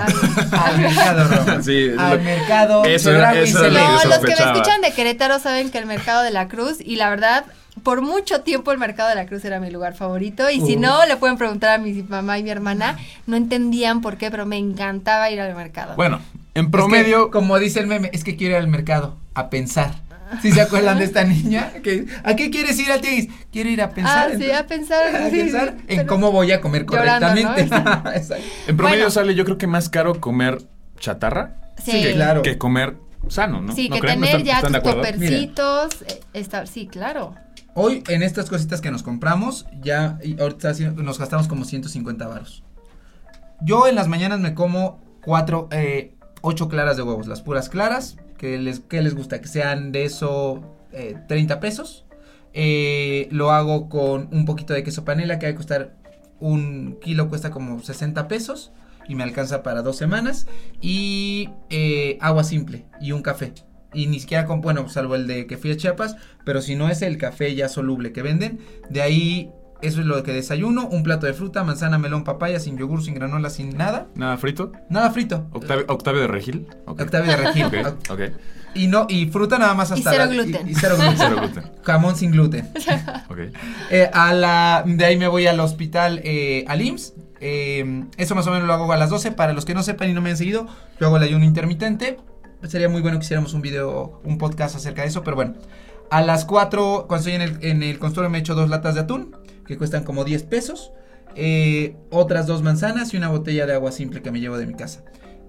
[0.52, 1.62] al mercado rom.
[1.62, 2.82] Sí, al mercado
[3.22, 6.96] no, los que me escuchan de Querétaro saben que el Mercado de la Cruz y
[6.96, 7.44] la verdad
[7.82, 11.06] por mucho tiempo el Mercado de la Cruz era mi lugar favorito y si no,
[11.06, 14.58] le pueden preguntar a mi mamá y mi hermana, no entendían por qué, pero me
[14.58, 15.96] encantaba ir al mercado.
[15.96, 16.20] Bueno,
[16.54, 17.30] en promedio...
[17.30, 19.94] como dice el meme, es que quiero ir al mercado a pensar.
[20.40, 21.72] ¿Sí se acuerdan de esta niña?
[22.24, 23.28] ¿A qué quieres ir al tianguis?
[23.52, 24.30] Quiero ir a pensar.
[24.32, 25.14] Ah, sí, a pensar.
[25.26, 27.68] A pensar en cómo voy a comer correctamente.
[28.66, 30.62] en promedio sale yo creo que más caro comer
[30.98, 32.12] chatarra sí.
[32.14, 32.42] claro.
[32.42, 32.96] que comer
[33.28, 33.74] sano, ¿no?
[33.74, 35.90] Sí, que tener ya tus topercitos,
[36.34, 37.34] eh, sí, claro.
[37.74, 42.62] Hoy en estas cositas que nos compramos, ya ahorita nos gastamos como 150 varos.
[43.62, 48.16] Yo en las mañanas me como cuatro, eh, ocho claras de huevos, las puras claras,
[48.36, 52.04] que les, que les gusta, que sean de eso eh, 30 pesos.
[52.52, 55.94] Eh, lo hago con un poquito de queso panela que va a costar
[56.40, 58.72] un kilo, cuesta como 60 pesos
[59.08, 60.46] y me alcanza para dos semanas.
[60.80, 63.52] Y eh, agua simple y un café.
[63.94, 66.88] Y ni siquiera con, bueno, salvo el de que fui a Chiapas, pero si no
[66.88, 71.02] es el café ya soluble que venden, de ahí eso es lo que desayuno, un
[71.02, 74.06] plato de fruta, manzana, melón, papaya, sin yogur, sin granola, sin nada.
[74.14, 74.70] ¿Nada frito?
[74.88, 75.48] Nada frito.
[75.52, 76.68] Octavio, de Regil.
[76.86, 77.66] Octavio de Regil.
[78.08, 78.32] okay,
[78.74, 80.14] Y no, y fruta nada más hasta.
[80.14, 80.68] Y cero gluten.
[80.68, 81.64] Y, cero gluten.
[81.82, 82.70] Jamón sin gluten.
[83.28, 83.50] okay.
[83.90, 87.14] Eh, a la, de ahí me voy al hospital, eh, al IMSS.
[87.44, 89.32] Eh, eso más o menos lo hago a las 12.
[89.32, 90.68] Para los que no sepan y no me han seguido,
[91.00, 92.18] yo hago el ayuno intermitente.
[92.62, 95.54] Sería muy bueno que hiciéramos un video, un podcast acerca de eso, pero bueno.
[96.08, 99.00] A las 4, cuando estoy en el, en el consultorio, me echo dos latas de
[99.00, 100.92] atún, que cuestan como 10 pesos.
[101.34, 104.74] Eh, otras dos manzanas y una botella de agua simple que me llevo de mi
[104.74, 105.02] casa.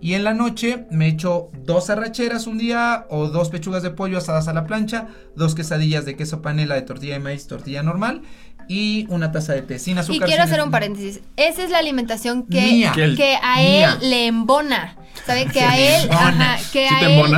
[0.03, 4.17] Y en la noche me echo dos arracheras un día o dos pechugas de pollo
[4.17, 8.21] asadas a la plancha, dos quesadillas de queso panela de tortilla de maíz, tortilla normal
[8.67, 10.27] y una taza de té sin azúcar.
[10.27, 11.21] Y quiero hacer un paréntesis.
[11.37, 14.97] Esa es la alimentación que, que a él le embona.
[15.25, 17.33] Sabe que a él, ajá, que ¿Sí a te él?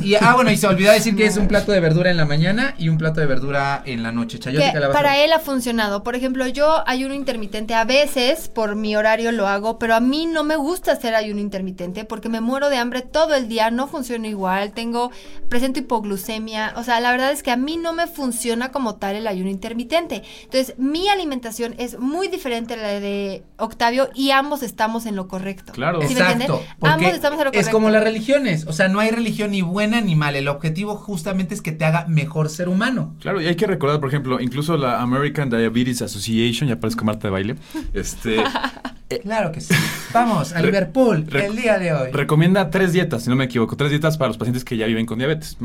[0.02, 2.24] Y, ah, bueno, y se olvidó decir que es un plato de verdura en la
[2.24, 4.38] mañana y un plato de verdura en la noche.
[4.38, 4.98] Chayote, que calabaza.
[4.98, 6.02] para él ha funcionado.
[6.02, 10.26] Por ejemplo, yo ayuno intermitente a veces, por mi horario lo hago, pero a mí
[10.26, 13.88] no me gusta hacer ayuno intermitente porque me muero de hambre todo el día, no
[13.88, 15.10] funciona igual, tengo,
[15.48, 19.16] presento hipoglucemia, o sea, la verdad es que a mí no me funciona como tal
[19.16, 20.22] el ayuno intermitente.
[20.44, 25.28] Entonces, mi alimentación es muy diferente a la de Octavio y ambos estamos en lo
[25.28, 25.72] correcto.
[25.72, 26.00] Claro.
[26.02, 26.20] ¿Sí me?
[26.20, 26.62] Exacto.
[26.78, 27.72] porque Ambos estamos en lo es correcto.
[27.72, 28.66] como las religiones.
[28.66, 30.38] O sea, no hay religión ni buena ni mala.
[30.38, 33.14] El objetivo justamente es que te haga mejor ser humano.
[33.20, 37.28] Claro, y hay que recordar, por ejemplo, incluso la American Diabetes Association, ya parezco Marta
[37.28, 37.56] de baile,
[37.94, 38.36] este,
[39.22, 39.74] Claro que sí.
[40.12, 42.10] Vamos a Liverpool re- el día de hoy.
[42.12, 45.04] recomienda tres dietas, si no me equivoco, tres dietas para los pacientes que ya viven
[45.04, 45.56] con diabetes.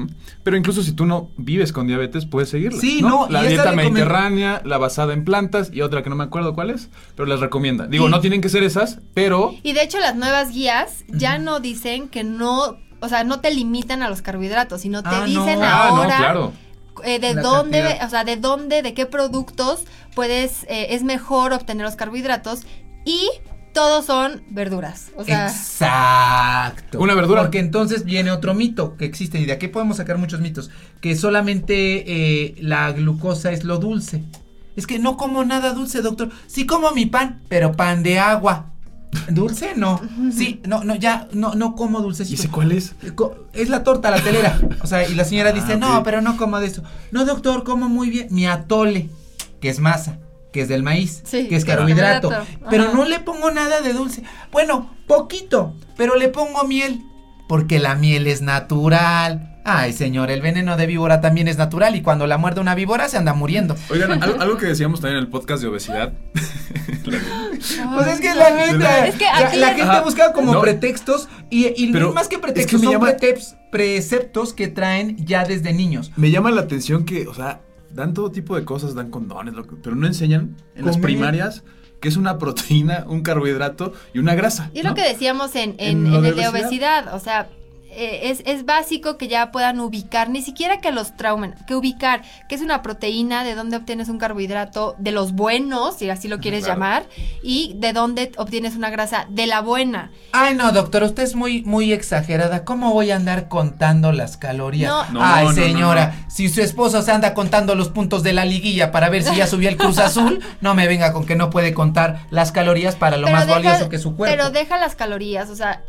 [0.43, 2.79] Pero incluso si tú no vives con diabetes, puedes seguirla.
[2.79, 6.15] Sí, no, La y esta dieta mediterránea, la basada en plantas y otra que no
[6.15, 7.86] me acuerdo cuál es, pero las recomienda.
[7.88, 8.12] Digo, Sí.
[8.12, 12.08] no tienen que ser esas, pero Y de hecho las nuevas guías ya no dicen
[12.10, 15.25] que no, o sea, no te limitan a los carbohidratos, sino te Ah, no.
[15.25, 16.53] dicen Ah, no, ahora claro.
[17.03, 18.08] eh, de La dónde, cantidad.
[18.08, 22.62] o sea, de dónde, de qué productos puedes, eh, es mejor obtener los carbohidratos
[23.05, 23.29] y
[23.73, 25.11] todos son verduras.
[25.17, 26.99] O sea, Exacto.
[26.99, 27.41] Una verdura.
[27.41, 30.69] Porque entonces viene otro mito que existe y de aquí podemos sacar muchos mitos.
[31.01, 32.03] Que solamente
[32.45, 34.23] eh, la glucosa es lo dulce.
[34.75, 36.29] Es que no como nada dulce, doctor.
[36.47, 38.71] Sí como mi pan, pero pan de agua.
[39.29, 39.73] ¿Dulce?
[39.75, 39.99] No.
[40.31, 42.41] Sí, no, no, ya, no, no como ¿y dulcecito.
[42.41, 42.95] sé cuál es?
[43.53, 44.59] Es la torta, la telera.
[44.81, 46.03] O sea, y la señora dice, Ah, no, ok.
[46.03, 46.83] pero no como de eso.
[47.11, 48.27] No, doctor, como muy bien.
[48.31, 49.09] Mi atole,
[49.61, 50.17] que es masa,
[50.55, 52.29] que es del maíz, Sí, que es carbohidrato.
[52.29, 52.65] carbohidrato.
[52.69, 52.93] Pero Ajá.
[52.93, 54.23] no le pongo nada de dulce.
[54.53, 57.01] Bueno, poquito, pero le pongo miel.
[57.49, 59.59] Porque la miel es natural.
[59.65, 63.09] Ay, señor, el veneno de víbora también es natural y cuando la muerde una víbora
[63.09, 63.75] se anda muriendo.
[63.89, 66.13] Oigan, algo, algo que decíamos también en el podcast de obesidad.
[67.05, 70.01] Pues es que la neta, Es que la- aquí- la, gente Ajá.
[70.01, 70.61] busca como No.
[70.61, 73.17] pretextos y, y Pero más que es pretextos que me son llama-
[73.71, 76.11] preceptos que traen ya desde niños.
[76.15, 77.61] Me llama la atención que, o sea,
[77.95, 81.63] dan todo tipo de cosas, dan condones, lo que- pero no enseñan en las primarias
[82.01, 84.69] que es una proteína, un carbohidrato y una grasa.
[84.73, 84.91] y es ¿no?
[84.91, 86.49] lo que decíamos en, En en, el de obesidad.
[86.51, 87.49] obesidad, o sea,
[87.95, 92.21] eh, es, es básico que ya puedan ubicar, ni siquiera que los traumen, que ubicar
[92.49, 96.39] qué es una proteína, de dónde obtienes un carbohidrato, de los buenos, si así lo
[96.39, 96.79] quieres Claro.
[96.79, 97.05] llamar,
[97.43, 100.12] y de dónde obtienes una grasa, de la buena.
[100.31, 102.65] Ay, no, doctor, usted es muy, muy exagerada.
[102.65, 104.89] ¿Cómo voy a andar contando las calorías?
[104.91, 105.05] No.
[105.13, 106.29] No, Ay, no, no, señora, no.
[106.31, 109.47] si su esposo se anda contando los puntos de la liguilla para ver si ya
[109.47, 113.17] subió el Cruz Azul, no me venga con que no puede contar las calorías para
[113.17, 114.36] lo Pero más deja- valioso que su cuerpo.
[114.36, 115.84] Pero deja las calorías, o sea,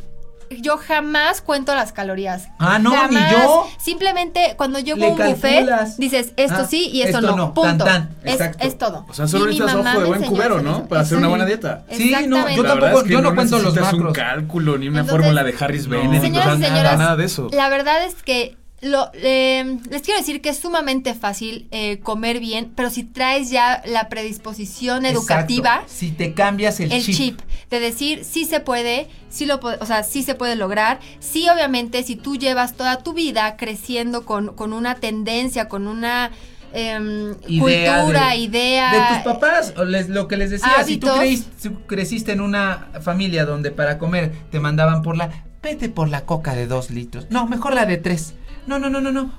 [0.51, 2.49] yo jamás cuento las calorías.
[2.59, 3.33] Ah, no, ni Jamás.
[3.33, 3.69] yo.
[3.79, 5.67] Simplemente cuando llego Le a un buffet,
[5.99, 7.37] dices esto Ah, sí y esto, esto no.
[7.37, 7.85] no, Punto.
[7.85, 8.67] tan, tan, es, exacto.
[8.67, 9.07] es todo.
[9.09, 10.87] O sea, solo necesitas ojo de buen cubero, ¿no?
[10.87, 11.85] Para hacer una buena dieta.
[11.91, 14.17] Sí, no, yo tampoco- es que yo no cuento los necesitas un macros.
[14.17, 15.97] cálculo, ni una Entonces, fórmula de Harris no.
[16.01, 17.49] Bennett, Señoras o y sea, señores, nada de eso.
[17.53, 22.41] La verdad es que lo, eh, les quiero decir que es sumamente fácil eh, comer
[22.41, 25.93] bien, pero si traes ya la predisposición educativa, Exacto.
[25.95, 27.41] Si te cambias el, el chip.
[27.71, 31.01] de decir sí se puede, sí lo o sea, sí se puede lograr.
[31.21, 36.31] Sí, obviamente, si tú llevas toda tu vida creciendo con, con una tendencia, con una
[36.75, 38.93] em, Idea cultura, de- idea.
[38.93, 41.19] De tus papás, o les- lo que les decía, si tú Hábitos.
[41.19, 45.31] creís- si creciste en una familia donde para comer te mandaban por la,
[45.63, 48.35] vete por la coca de dos litros, no, mejor la de tres,
[48.67, 49.33] no, no, no, no, no,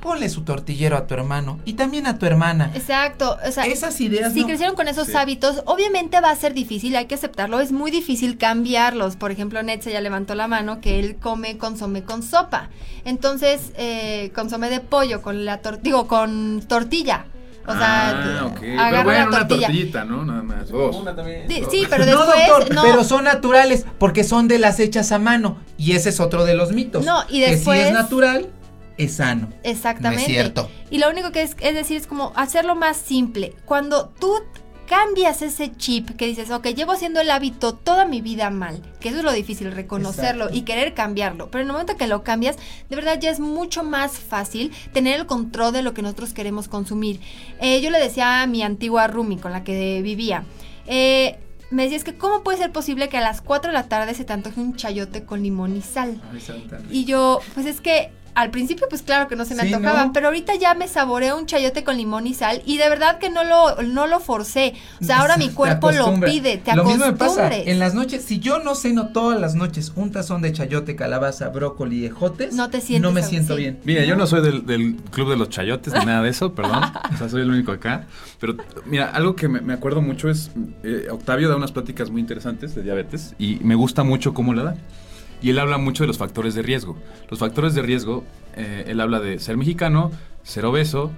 [0.00, 2.70] ponle su tortillero a tu hermano y también a tu hermana.
[2.74, 5.16] Exacto, o sea, Esas ideas si no- crecieron con esos Sí.
[5.16, 9.16] hábitos, obviamente va a ser difícil, hay que aceptarlo, es muy difícil cambiarlos.
[9.16, 12.68] Por ejemplo, Netze ya levantó la mano que él come consomé con sopa.
[13.06, 17.26] Entonces, eh, consomé de pollo con la tor- digo, con tortilla.
[17.66, 18.62] O sea, ah, ok.
[18.62, 19.66] agarra Pero bueno, una tortilla.
[19.68, 20.24] tortillita, ¿no?
[20.24, 20.68] Nada más.
[20.68, 20.96] Dos.
[21.48, 22.82] Sí, sí, pero no, después doctor, no.
[22.82, 26.54] pero son naturales porque son de las hechas a mano y ese es otro de
[26.54, 27.04] los mitos.
[27.04, 28.48] No, y Que después- si es natural,
[28.98, 29.48] es sano.
[29.62, 30.22] Exactamente.
[30.22, 30.70] No es cierto.
[30.90, 33.54] Y lo único que es, es decir, es como hacerlo más simple.
[33.64, 34.34] Cuando tú
[34.86, 39.08] cambias ese chip que dices, ok, llevo haciendo el hábito toda mi vida mal, que
[39.08, 40.56] eso es lo difícil, reconocerlo Exacto.
[40.58, 41.50] y querer cambiarlo.
[41.50, 42.56] Pero en el momento que lo cambias,
[42.88, 46.68] de verdad ya es mucho más fácil tener el control de lo que nosotros queremos
[46.68, 47.20] consumir.
[47.60, 50.44] Eh, yo le decía a mi antigua Rumi con la que vivía,
[50.86, 51.38] eh,
[51.70, 54.14] me decía, es que ¿cómo puede ser posible que a las 4 de la tarde
[54.14, 56.20] se te antoje un chayote con limón y sal?
[56.90, 60.08] Y yo, pues es que al principio, pues claro que no se me Sí, antojaban,
[60.08, 60.12] ¿no?
[60.12, 63.30] pero ahorita ya me saboreo un chayote con limón y sal y de verdad que
[63.30, 64.74] no lo, no lo forcé.
[65.00, 67.54] O sea, ahora mi cuerpo lo pide, te Lo mismo me pasa.
[67.54, 71.48] En las noches, si yo no ceno todas las noches un tazón de chayote, calabaza,
[71.48, 73.78] brócoli y ejotes, No te sientes no me siento bien.
[73.84, 76.82] Mira, yo no soy del, del club de los chayotes ni nada de eso, perdón.
[77.14, 78.06] O sea, soy el único acá.
[78.40, 80.50] Pero mira, algo que me, me acuerdo mucho es,
[80.82, 84.62] eh, Octavio da unas pláticas muy interesantes de diabetes y me gusta mucho cómo la
[84.64, 84.76] da.
[85.44, 86.96] Y él habla mucho de los factores de riesgo.
[87.28, 88.24] Los factores de riesgo,
[88.56, 90.10] eh, él habla de ser mexicano,
[90.42, 91.10] ser obeso,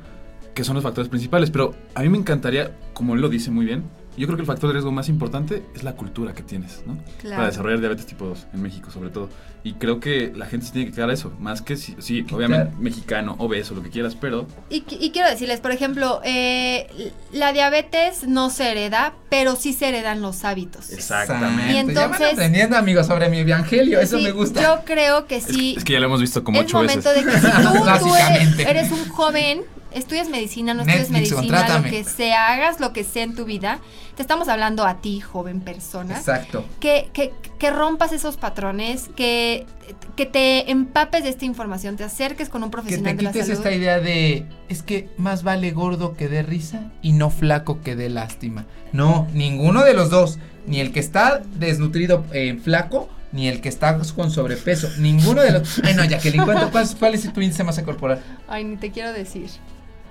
[0.52, 3.64] que son los factores principales, pero a mí me encantaría, como él lo dice muy
[3.64, 3.84] bien,
[4.16, 6.96] yo creo que el factor de riesgo más importante es la cultura que tienes, ¿no?
[7.20, 7.36] Claro.
[7.36, 9.28] Para desarrollar diabetes tipo 2 en México, sobre todo.
[9.64, 12.24] Y creo que la gente se tiene que quedar a eso, más que si, sí,
[12.30, 12.78] obviamente Claro.
[12.80, 17.52] mexicano, obeso, lo que quieras, pero Y, qui- y quiero decirles, por ejemplo, eh, la
[17.52, 20.90] diabetes no se hereda, pero sí se heredan los hábitos.
[20.90, 21.72] exactamente.
[21.72, 23.98] Y Ya van entonces- aprendiendo, amigos, sobre mi evangelio.
[24.00, 24.62] Eso Sí, me gusta.
[24.62, 25.74] Yo creo que sí.
[25.76, 27.04] es que ya lo hemos visto como es ocho veces.
[27.04, 28.70] momento de que si tú, tú eres, Básicamente.
[28.70, 29.62] eres un joven,
[29.96, 31.90] estudias medicina, no estudias medicina, contrátame.
[31.90, 33.80] lo que sea, hagas lo que sea en tu vida,
[34.14, 36.18] te estamos hablando a ti, joven persona.
[36.18, 36.64] Exacto.
[36.80, 39.66] Que, que, que rompas esos patrones, que,
[40.14, 43.32] que te empapes de esta información, te acerques con un Que profesional te de la
[43.32, 43.50] salud.
[43.50, 47.96] esta idea de es que más vale gordo que dé risa y no flaco que
[47.96, 48.66] dé lástima.
[48.92, 53.68] No, ninguno de los dos, ni el que está desnutrido eh, flaco, ni el que
[53.68, 55.80] está con sobrepeso, ninguno de los.
[55.84, 58.22] Ay no, Jacqueline, ¿cuánto, cuál, cuál es tu índice de masa corporal?
[58.48, 59.50] Ay, ni te quiero decir.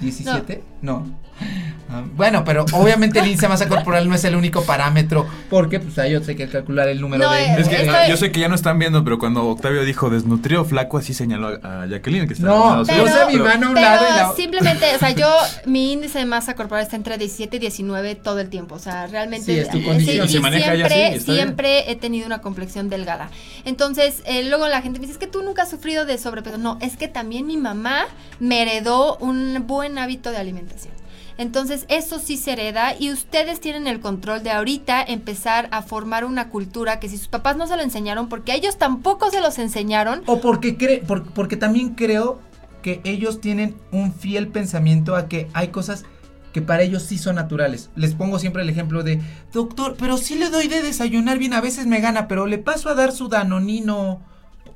[0.01, 0.62] ¿17?
[0.81, 1.08] No.
[1.89, 5.79] Ah, bueno, pero obviamente el índice de masa corporal no es el único parámetro, porque
[5.81, 7.62] pues hay otro hay que calcular el número No, de.
[7.62, 10.97] Es que yo sé que ya no están viendo, pero cuando Octavio dijo desnutrido flaco,
[10.97, 13.12] así señaló a, Jacqueline que está No, pero- suyo.
[13.27, 15.27] Puse mi mano a un pero lado y la- simplemente, o sea, yo,
[15.65, 18.75] mi índice de masa corporal está entre 17 y 19 todo el tiempo.
[18.75, 19.45] O sea, realmente.
[19.53, 20.25] Sí, es tu condición.
[20.27, 21.43] y Se maneja ya siempre, así, está bien.
[21.47, 23.29] siempre he tenido una complexión delgada.
[23.65, 26.58] Entonces, eh, luego la gente me dice, es que tú nunca has sufrido de sobrepeso.
[26.58, 28.05] No, es que también mi mamá
[28.39, 30.93] me heredó un buen hábito de alimentación.
[31.37, 36.23] Entonces, eso sí se hereda y ustedes tienen el control de ahorita empezar a formar
[36.23, 39.41] una cultura que si sus papás no se lo enseñaron, porque a ellos tampoco se
[39.41, 42.39] los enseñaron, O porque, cre por- porque también creo
[42.81, 46.05] que ellos tienen un fiel pensamiento a que hay cosas
[46.53, 47.89] que para ellos sí son naturales.
[47.95, 49.19] Les pongo siempre el ejemplo de,
[49.51, 52.87] doctor, pero sí le doy de desayunar bien, a veces me gana, pero le paso
[52.87, 54.21] a dar su danonino,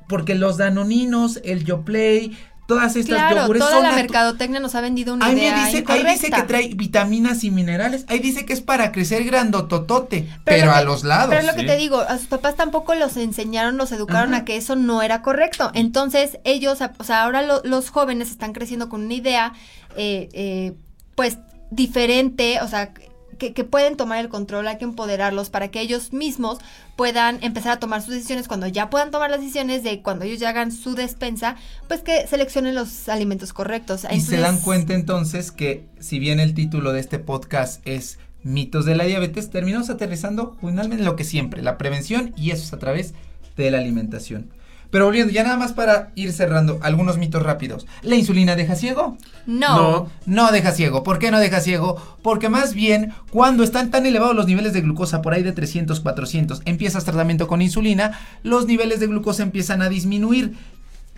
[0.10, 2.36] porque los danoninos, el Yoplay,
[2.70, 5.66] todas estas Claro, yogures toda son la mercadotecnia nos ha vendido una Ahí me idea
[5.66, 8.06] dice, ahí dice que trae vitaminas y minerales.
[8.08, 10.22] Ahí dice que es para crecer grandototote.
[10.22, 11.30] Pero Pero, lo a los lados.
[11.30, 14.44] Pero es lo que te digo, a sus papás tampoco los enseñaron, los educaron Ajá.
[14.44, 15.72] a que eso no era correcto.
[15.74, 19.54] Entonces ellos, o sea, ahora lo- los jóvenes están creciendo con una idea,
[19.98, 20.74] eh, eh,
[21.16, 21.40] pues
[21.72, 22.94] diferente, o sea,
[23.40, 26.60] que, que pueden tomar el control, hay que empoderarlos para que ellos mismos
[26.96, 30.40] puedan empezar a tomar sus decisiones cuando ya puedan tomar las decisiones de cuando ellos
[30.40, 31.56] ya hagan su despensa,
[31.88, 34.06] pues que seleccionen los alimentos correctos.
[34.12, 38.86] Y se dan cuenta entonces que si bien el título de este podcast es mitos
[38.86, 42.74] de la diabetes, terminamos aterrizando finalmente en lo que siempre, la prevención y eso es
[42.74, 43.14] a través
[43.58, 44.52] de la alimentación.
[44.92, 47.86] Pero volviendo, ya nada más para ir cerrando algunos mitos rápidos.
[48.02, 49.18] ¿La insulina deja ciego?
[49.46, 49.76] No.
[49.76, 50.10] No.
[50.26, 51.04] No deja ciego.
[51.04, 51.98] ¿Por qué no deja ciego?
[52.24, 56.00] Porque más bien cuando están tan elevados los niveles de glucosa, por ahí de 300,
[56.00, 60.56] 400, empiezas tratamiento con insulina, los niveles de glucosa empiezan a disminuir.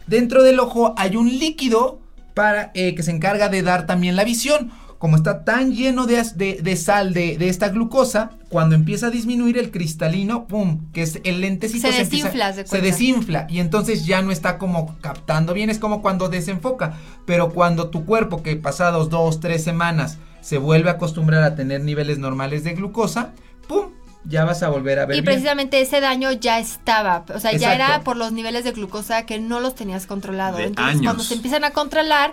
[0.07, 1.99] Dentro del ojo hay un líquido
[2.33, 4.71] para eh, que se encarga de dar también la visión.
[5.01, 9.09] Como está tan lleno de, de- de sal de, de esta glucosa, cuando empieza a
[9.09, 10.91] disminuir el cristalino, ¡pum!
[10.93, 12.85] Que es el lentecito Se empieza- desinfla, se cuenta.
[12.85, 16.93] desinfla y entonces ya no está como captando bien, es como cuando desenfoca.
[17.25, 21.81] Pero cuando tu cuerpo, que pasados dos, tres semanas, se vuelve a acostumbrar a tener
[21.81, 23.31] niveles normales de glucosa,
[23.67, 23.87] ¡pum!
[24.23, 25.17] Ya vas a volver a ver.
[25.17, 25.25] Y bien.
[25.33, 29.39] precisamente ese daño ya estaba, o sea, ya era por los niveles de glucosa que
[29.39, 30.57] no los tenías controlado.
[30.57, 31.05] De Entonces, años.
[31.05, 32.31] cuando se empiezan a controlar,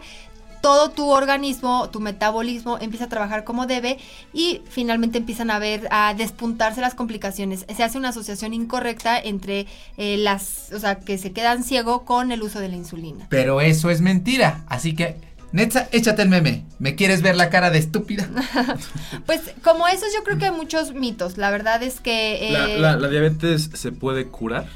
[0.61, 3.99] todo tu organismo, tu metabolismo empieza a trabajar como debe
[4.33, 7.65] y finalmente empiezan a ver, a despuntarse las complicaciones.
[7.75, 9.67] Se hace una asociación incorrecta entre
[9.97, 13.27] eh, las, o sea, que se quedan ciego con el uso de la insulina.
[13.31, 14.65] Pero eso es mentira.
[14.69, 15.17] Así que,
[15.53, 16.65] Netza, échate el meme.
[16.79, 18.29] ¿Me quieres ver la cara de estúpida?
[19.27, 21.37] Pues como esos yo creo que hay muchos mitos.
[21.39, 22.49] La verdad es que...
[22.53, 24.67] La, eh, la- la diabetes se puede curar.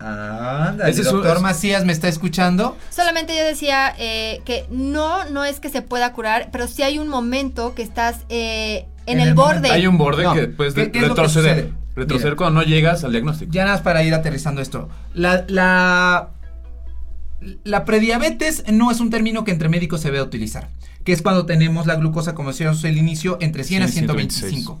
[0.00, 2.76] Anda, Ese el es un- doctor es- Macías me está escuchando.
[2.90, 6.98] Solamente yo decía eh, que no, no es que se pueda curar, pero sí hay
[6.98, 9.70] un momento que estás eh, en, En el, el borde.
[9.70, 11.70] Hay un borde No, que puedes ¿qué- de- qué es lo que retroceder.
[11.96, 12.36] Retroceder Mira.
[12.36, 13.52] cuando no llegas al diagnóstico.
[13.52, 14.88] Ya nada más para ir aterrizando esto.
[15.14, 16.30] La, la,
[17.62, 20.68] la prediabetes no es un término que entre médicos se debe utilizar.
[21.04, 24.06] Que es cuando tenemos la glucosa, como decíamos al inicio, entre 100 a 100 y
[24.08, 24.80] 125.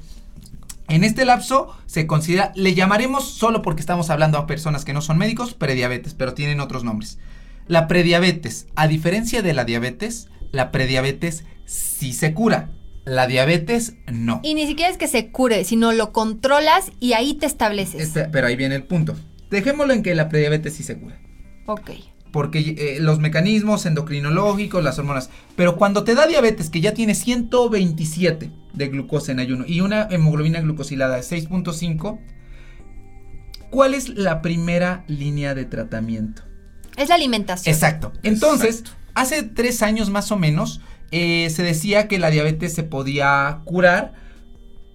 [0.88, 5.00] En este lapso se considera, le llamaremos solo porque estamos hablando a personas que no
[5.00, 7.18] son médicos, prediabetes, pero tienen otros nombres.
[7.66, 12.70] La prediabetes, a diferencia de la diabetes, la prediabetes sí se cura.
[13.06, 14.40] La diabetes no.
[14.42, 18.00] Y ni siquiera es que se cure, sino lo controlas y ahí te estableces.
[18.00, 19.14] Espera, pero ahí viene el punto.
[19.50, 21.18] Dejémoslo en que la prediabetes sí se cura.
[21.66, 21.90] Ok.
[22.34, 25.30] Porque eh, los mecanismos endocrinológicos, las hormonas.
[25.54, 30.08] Pero cuando te da diabetes, que ya tiene 127 de glucosa en ayuno y una
[30.10, 32.18] hemoglobina glucosilada de 6.5,
[33.70, 36.42] ¿cuál es la primera línea de tratamiento?
[36.96, 37.72] Es la alimentación.
[37.72, 38.12] Exacto.
[38.24, 38.98] Entonces, Exacto.
[39.14, 40.80] hace tres años más o menos,
[41.12, 44.14] eh, se decía que la diabetes se podía curar.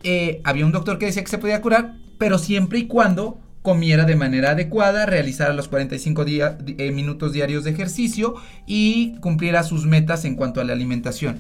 [0.04, 4.06] Eh, había un doctor que decía que se podía curar, pero siempre y cuando comiera
[4.06, 8.34] de manera adecuada, realizara los 45 dia- di- eh, minutos diarios de ejercicio
[8.66, 11.38] y cumpliera sus metas en cuanto a la alimentación.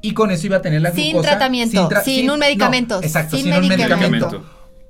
[0.00, 1.30] Y con eso iba a tener la Sin glucosa.
[1.30, 4.44] tratamiento, tra- sin un medicamento, no, exacto, sin sin, un medicamento.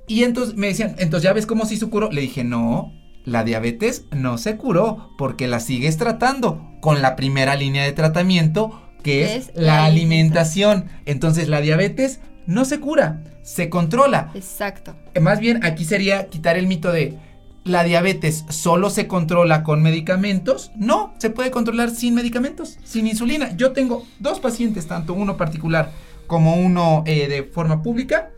[0.07, 2.09] Y entonces me decían, entonces ya ves cómo sí se curó.
[2.11, 2.91] Le dije, no,
[3.23, 8.81] la diabetes no se curó porque la sigues tratando con la primera línea de tratamiento
[9.03, 10.85] que es, Es la la alimentación.
[11.05, 14.31] Entonces la diabetes no se cura, se controla.
[14.33, 14.95] Exacto.
[15.13, 17.17] Eh, Más bien aquí sería quitar el mito de
[17.63, 20.71] la diabetes solo se controla con medicamentos.
[20.75, 23.55] No, se puede controlar sin medicamentos, sin insulina.
[23.55, 25.91] Yo tengo dos pacientes, tanto uno particular
[26.27, 28.31] como uno eh, de forma pública,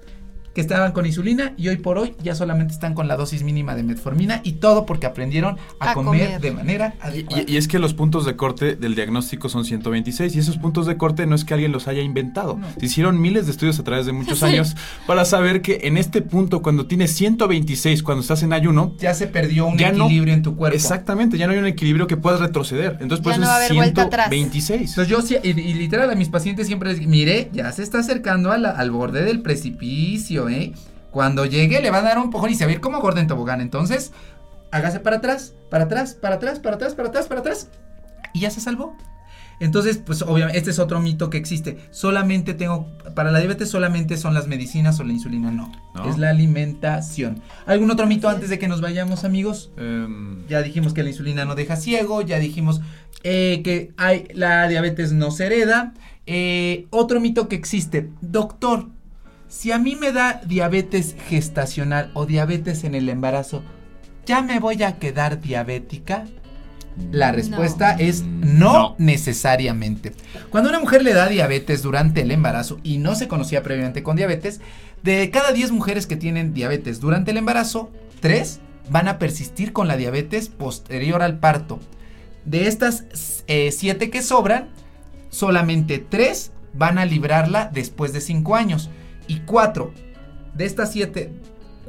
[0.56, 3.76] que estaban con insulina y hoy por hoy ya solamente están con la dosis mínima
[3.76, 6.42] de metformina y todo porque aprendieron a, A comer, comer.
[6.42, 7.44] de manera Y, adecuada.
[7.48, 10.88] y- y es que los puntos de corte del diagnóstico son 126 y esos puntos
[10.88, 12.56] de corte no es que alguien los haya inventado.
[12.58, 12.68] No.
[12.80, 14.46] Se hicieron miles de estudios a través de muchos Sí.
[14.46, 14.76] años
[15.06, 19.28] para saber que en este punto, cuando tienes 126, cuando estás en ayuno, ya se
[19.28, 20.76] perdió un no- equilibrio en tu cuerpo.
[20.76, 22.98] exactamente, ya no hay un equilibrio que puedas retroceder.
[23.02, 24.30] Entonces, por Ya eso no va a es haber vuelta atrás.
[24.30, 24.90] 126.
[24.92, 27.84] Entonces yo sí, y, y literal a mis pacientes siempre les digo, mire, ya se
[27.84, 30.74] está acercando a la- al borde del precipicio, ¿eh?
[31.12, 33.20] Cuando llegue le va a dar un pojón y se va a ir como gordo
[33.20, 33.62] en tobogán.
[33.62, 34.12] Entonces,
[34.72, 37.70] hágase para atrás, para atrás, para atrás, para atrás, para atrás, para atrás.
[38.34, 38.96] Y ya se salvó.
[39.60, 41.78] Entonces, pues obviamente, este es otro mito que existe.
[41.92, 45.72] Solamente tengo, para la diabetes solamente son las medicinas o la insulina, no.
[45.94, 46.10] No.
[46.10, 47.42] Es la alimentación.
[47.66, 49.72] ¿Algún otro mito antes de que nos vayamos, amigos?
[49.78, 52.82] Em, Ya dijimos que la insulina no deja ciego, ya dijimos
[53.24, 55.94] eh, que hay, la diabetes no se hereda.
[56.28, 58.90] Eh, otro mito que existe, doctor,
[59.48, 63.64] si a mí me da diabetes gestacional o diabetes en el embarazo,
[64.26, 66.26] ¿ya me voy a quedar diabética?
[67.12, 68.00] La respuesta No.
[68.00, 68.96] es no, No.
[68.98, 70.14] necesariamente.
[70.50, 74.16] Cuando una mujer le da diabetes durante el embarazo y no se conocía previamente con
[74.16, 74.62] diabetes,
[75.04, 77.92] de cada 10 mujeres que tienen diabetes durante el embarazo,
[78.22, 81.80] 3 van a persistir con la diabetes posterior al parto.
[82.46, 83.04] De estas
[83.46, 84.70] 7 que sobran,
[85.30, 88.90] solamente 3 van a librarla después de 5 años.
[89.28, 89.92] Y 4
[90.54, 91.34] de estas 7,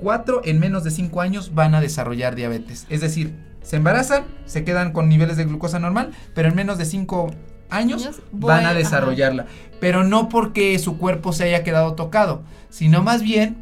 [0.01, 2.87] 4 en menos de 5 años van a desarrollar diabetes.
[2.91, 6.85] Es decir, se embarazan, se quedan con niveles de glucosa normal, pero en menos de
[6.85, 9.47] 5 años Años, van a desarrollarla.
[9.81, 13.57] Pero no porque su cuerpo se haya quedado tocado, sino más bien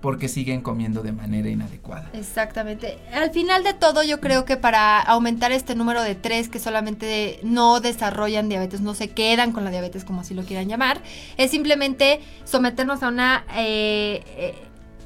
[0.00, 2.10] porque siguen comiendo de manera inadecuada.
[2.12, 2.98] Exactamente.
[3.12, 7.40] Al final de todo, yo creo que para aumentar este número de tres que solamente
[7.42, 11.00] no desarrollan diabetes, no se quedan con la diabetes, como así lo quieran llamar,
[11.36, 13.44] es simplemente someternos a una...
[13.56, 14.54] eh, eh,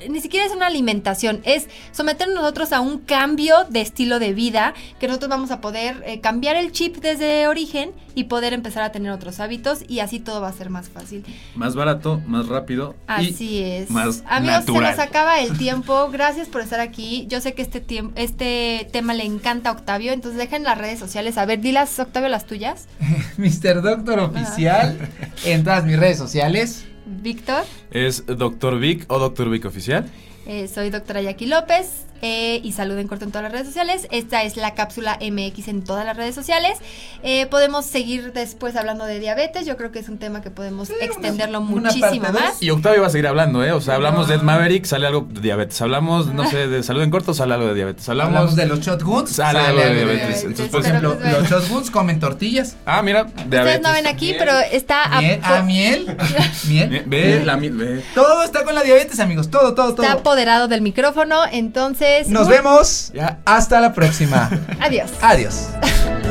[0.08, 4.74] ni siquiera es una alimentación, es someternos nosotros a un cambio de estilo de vida,
[5.00, 8.92] que nosotros vamos a poder eh, cambiar el chip desde origen y poder empezar a
[8.92, 11.24] tener otros hábitos y así todo va a ser más fácil.
[11.54, 12.94] más barato, más rápido.
[13.08, 13.90] y Así es.
[13.90, 14.90] más Amigos, natural.
[14.94, 16.10] se nos acaba el tiempo.
[16.10, 17.26] Gracias por estar aquí.
[17.28, 20.98] Yo sé que este tiempo, este tema le encanta a Octavio, entonces dejen las redes
[20.98, 21.38] sociales.
[21.38, 22.86] A ver, dilas, Octavio, las tuyas.
[23.38, 23.80] Mr.
[23.82, 24.98] Doctor Oficial
[25.44, 26.84] en todas mis redes sociales.
[27.06, 28.78] Víctor, Es Dr.
[28.78, 29.50] Vic o Dr.
[29.50, 30.04] Vic Oficial.
[30.46, 34.06] eh, soy doctora Jackie López eh, y saluden corto en todas las redes sociales.
[34.10, 36.78] Esta es la cápsula MX en todas las redes sociales.
[37.22, 39.66] Eh, podemos seguir después hablando de diabetes.
[39.66, 42.62] Yo creo que es un tema que podemos extenderlo una muchísimo más.
[42.62, 43.72] Y Octavio va a seguir hablando, ¿eh?
[43.72, 44.42] O sea, hablamos de Ed.
[44.42, 45.80] Maverick, sale algo de diabetes.
[45.82, 48.08] Hablamos, no sé, de salud en corto, sale algo de diabetes.
[48.08, 49.30] Hablamos, Hablamos de los shotguns.
[49.30, 50.44] Sale algo de diabetes.
[50.44, 51.38] Entonces, Por ejemplo, pues, bueno.
[51.40, 52.76] los shotguns comen tortillas.
[52.86, 53.82] Ah, mira, Ustedes diabetes.
[53.82, 56.16] no ven aquí, pero está a Miel, po- ah, miel.
[56.68, 56.88] miel.
[56.88, 58.04] Ve, ve, la mi- ve.
[58.14, 59.50] Todo está con la diabetes, amigos.
[59.50, 60.12] Todo, todo, está todo.
[60.12, 61.40] apoderado del micrófono.
[61.50, 63.10] Entonces, Nos vemos.
[63.14, 63.38] Ya.
[63.44, 64.50] Hasta la próxima.
[64.80, 65.10] Adiós.
[65.20, 65.68] Adiós.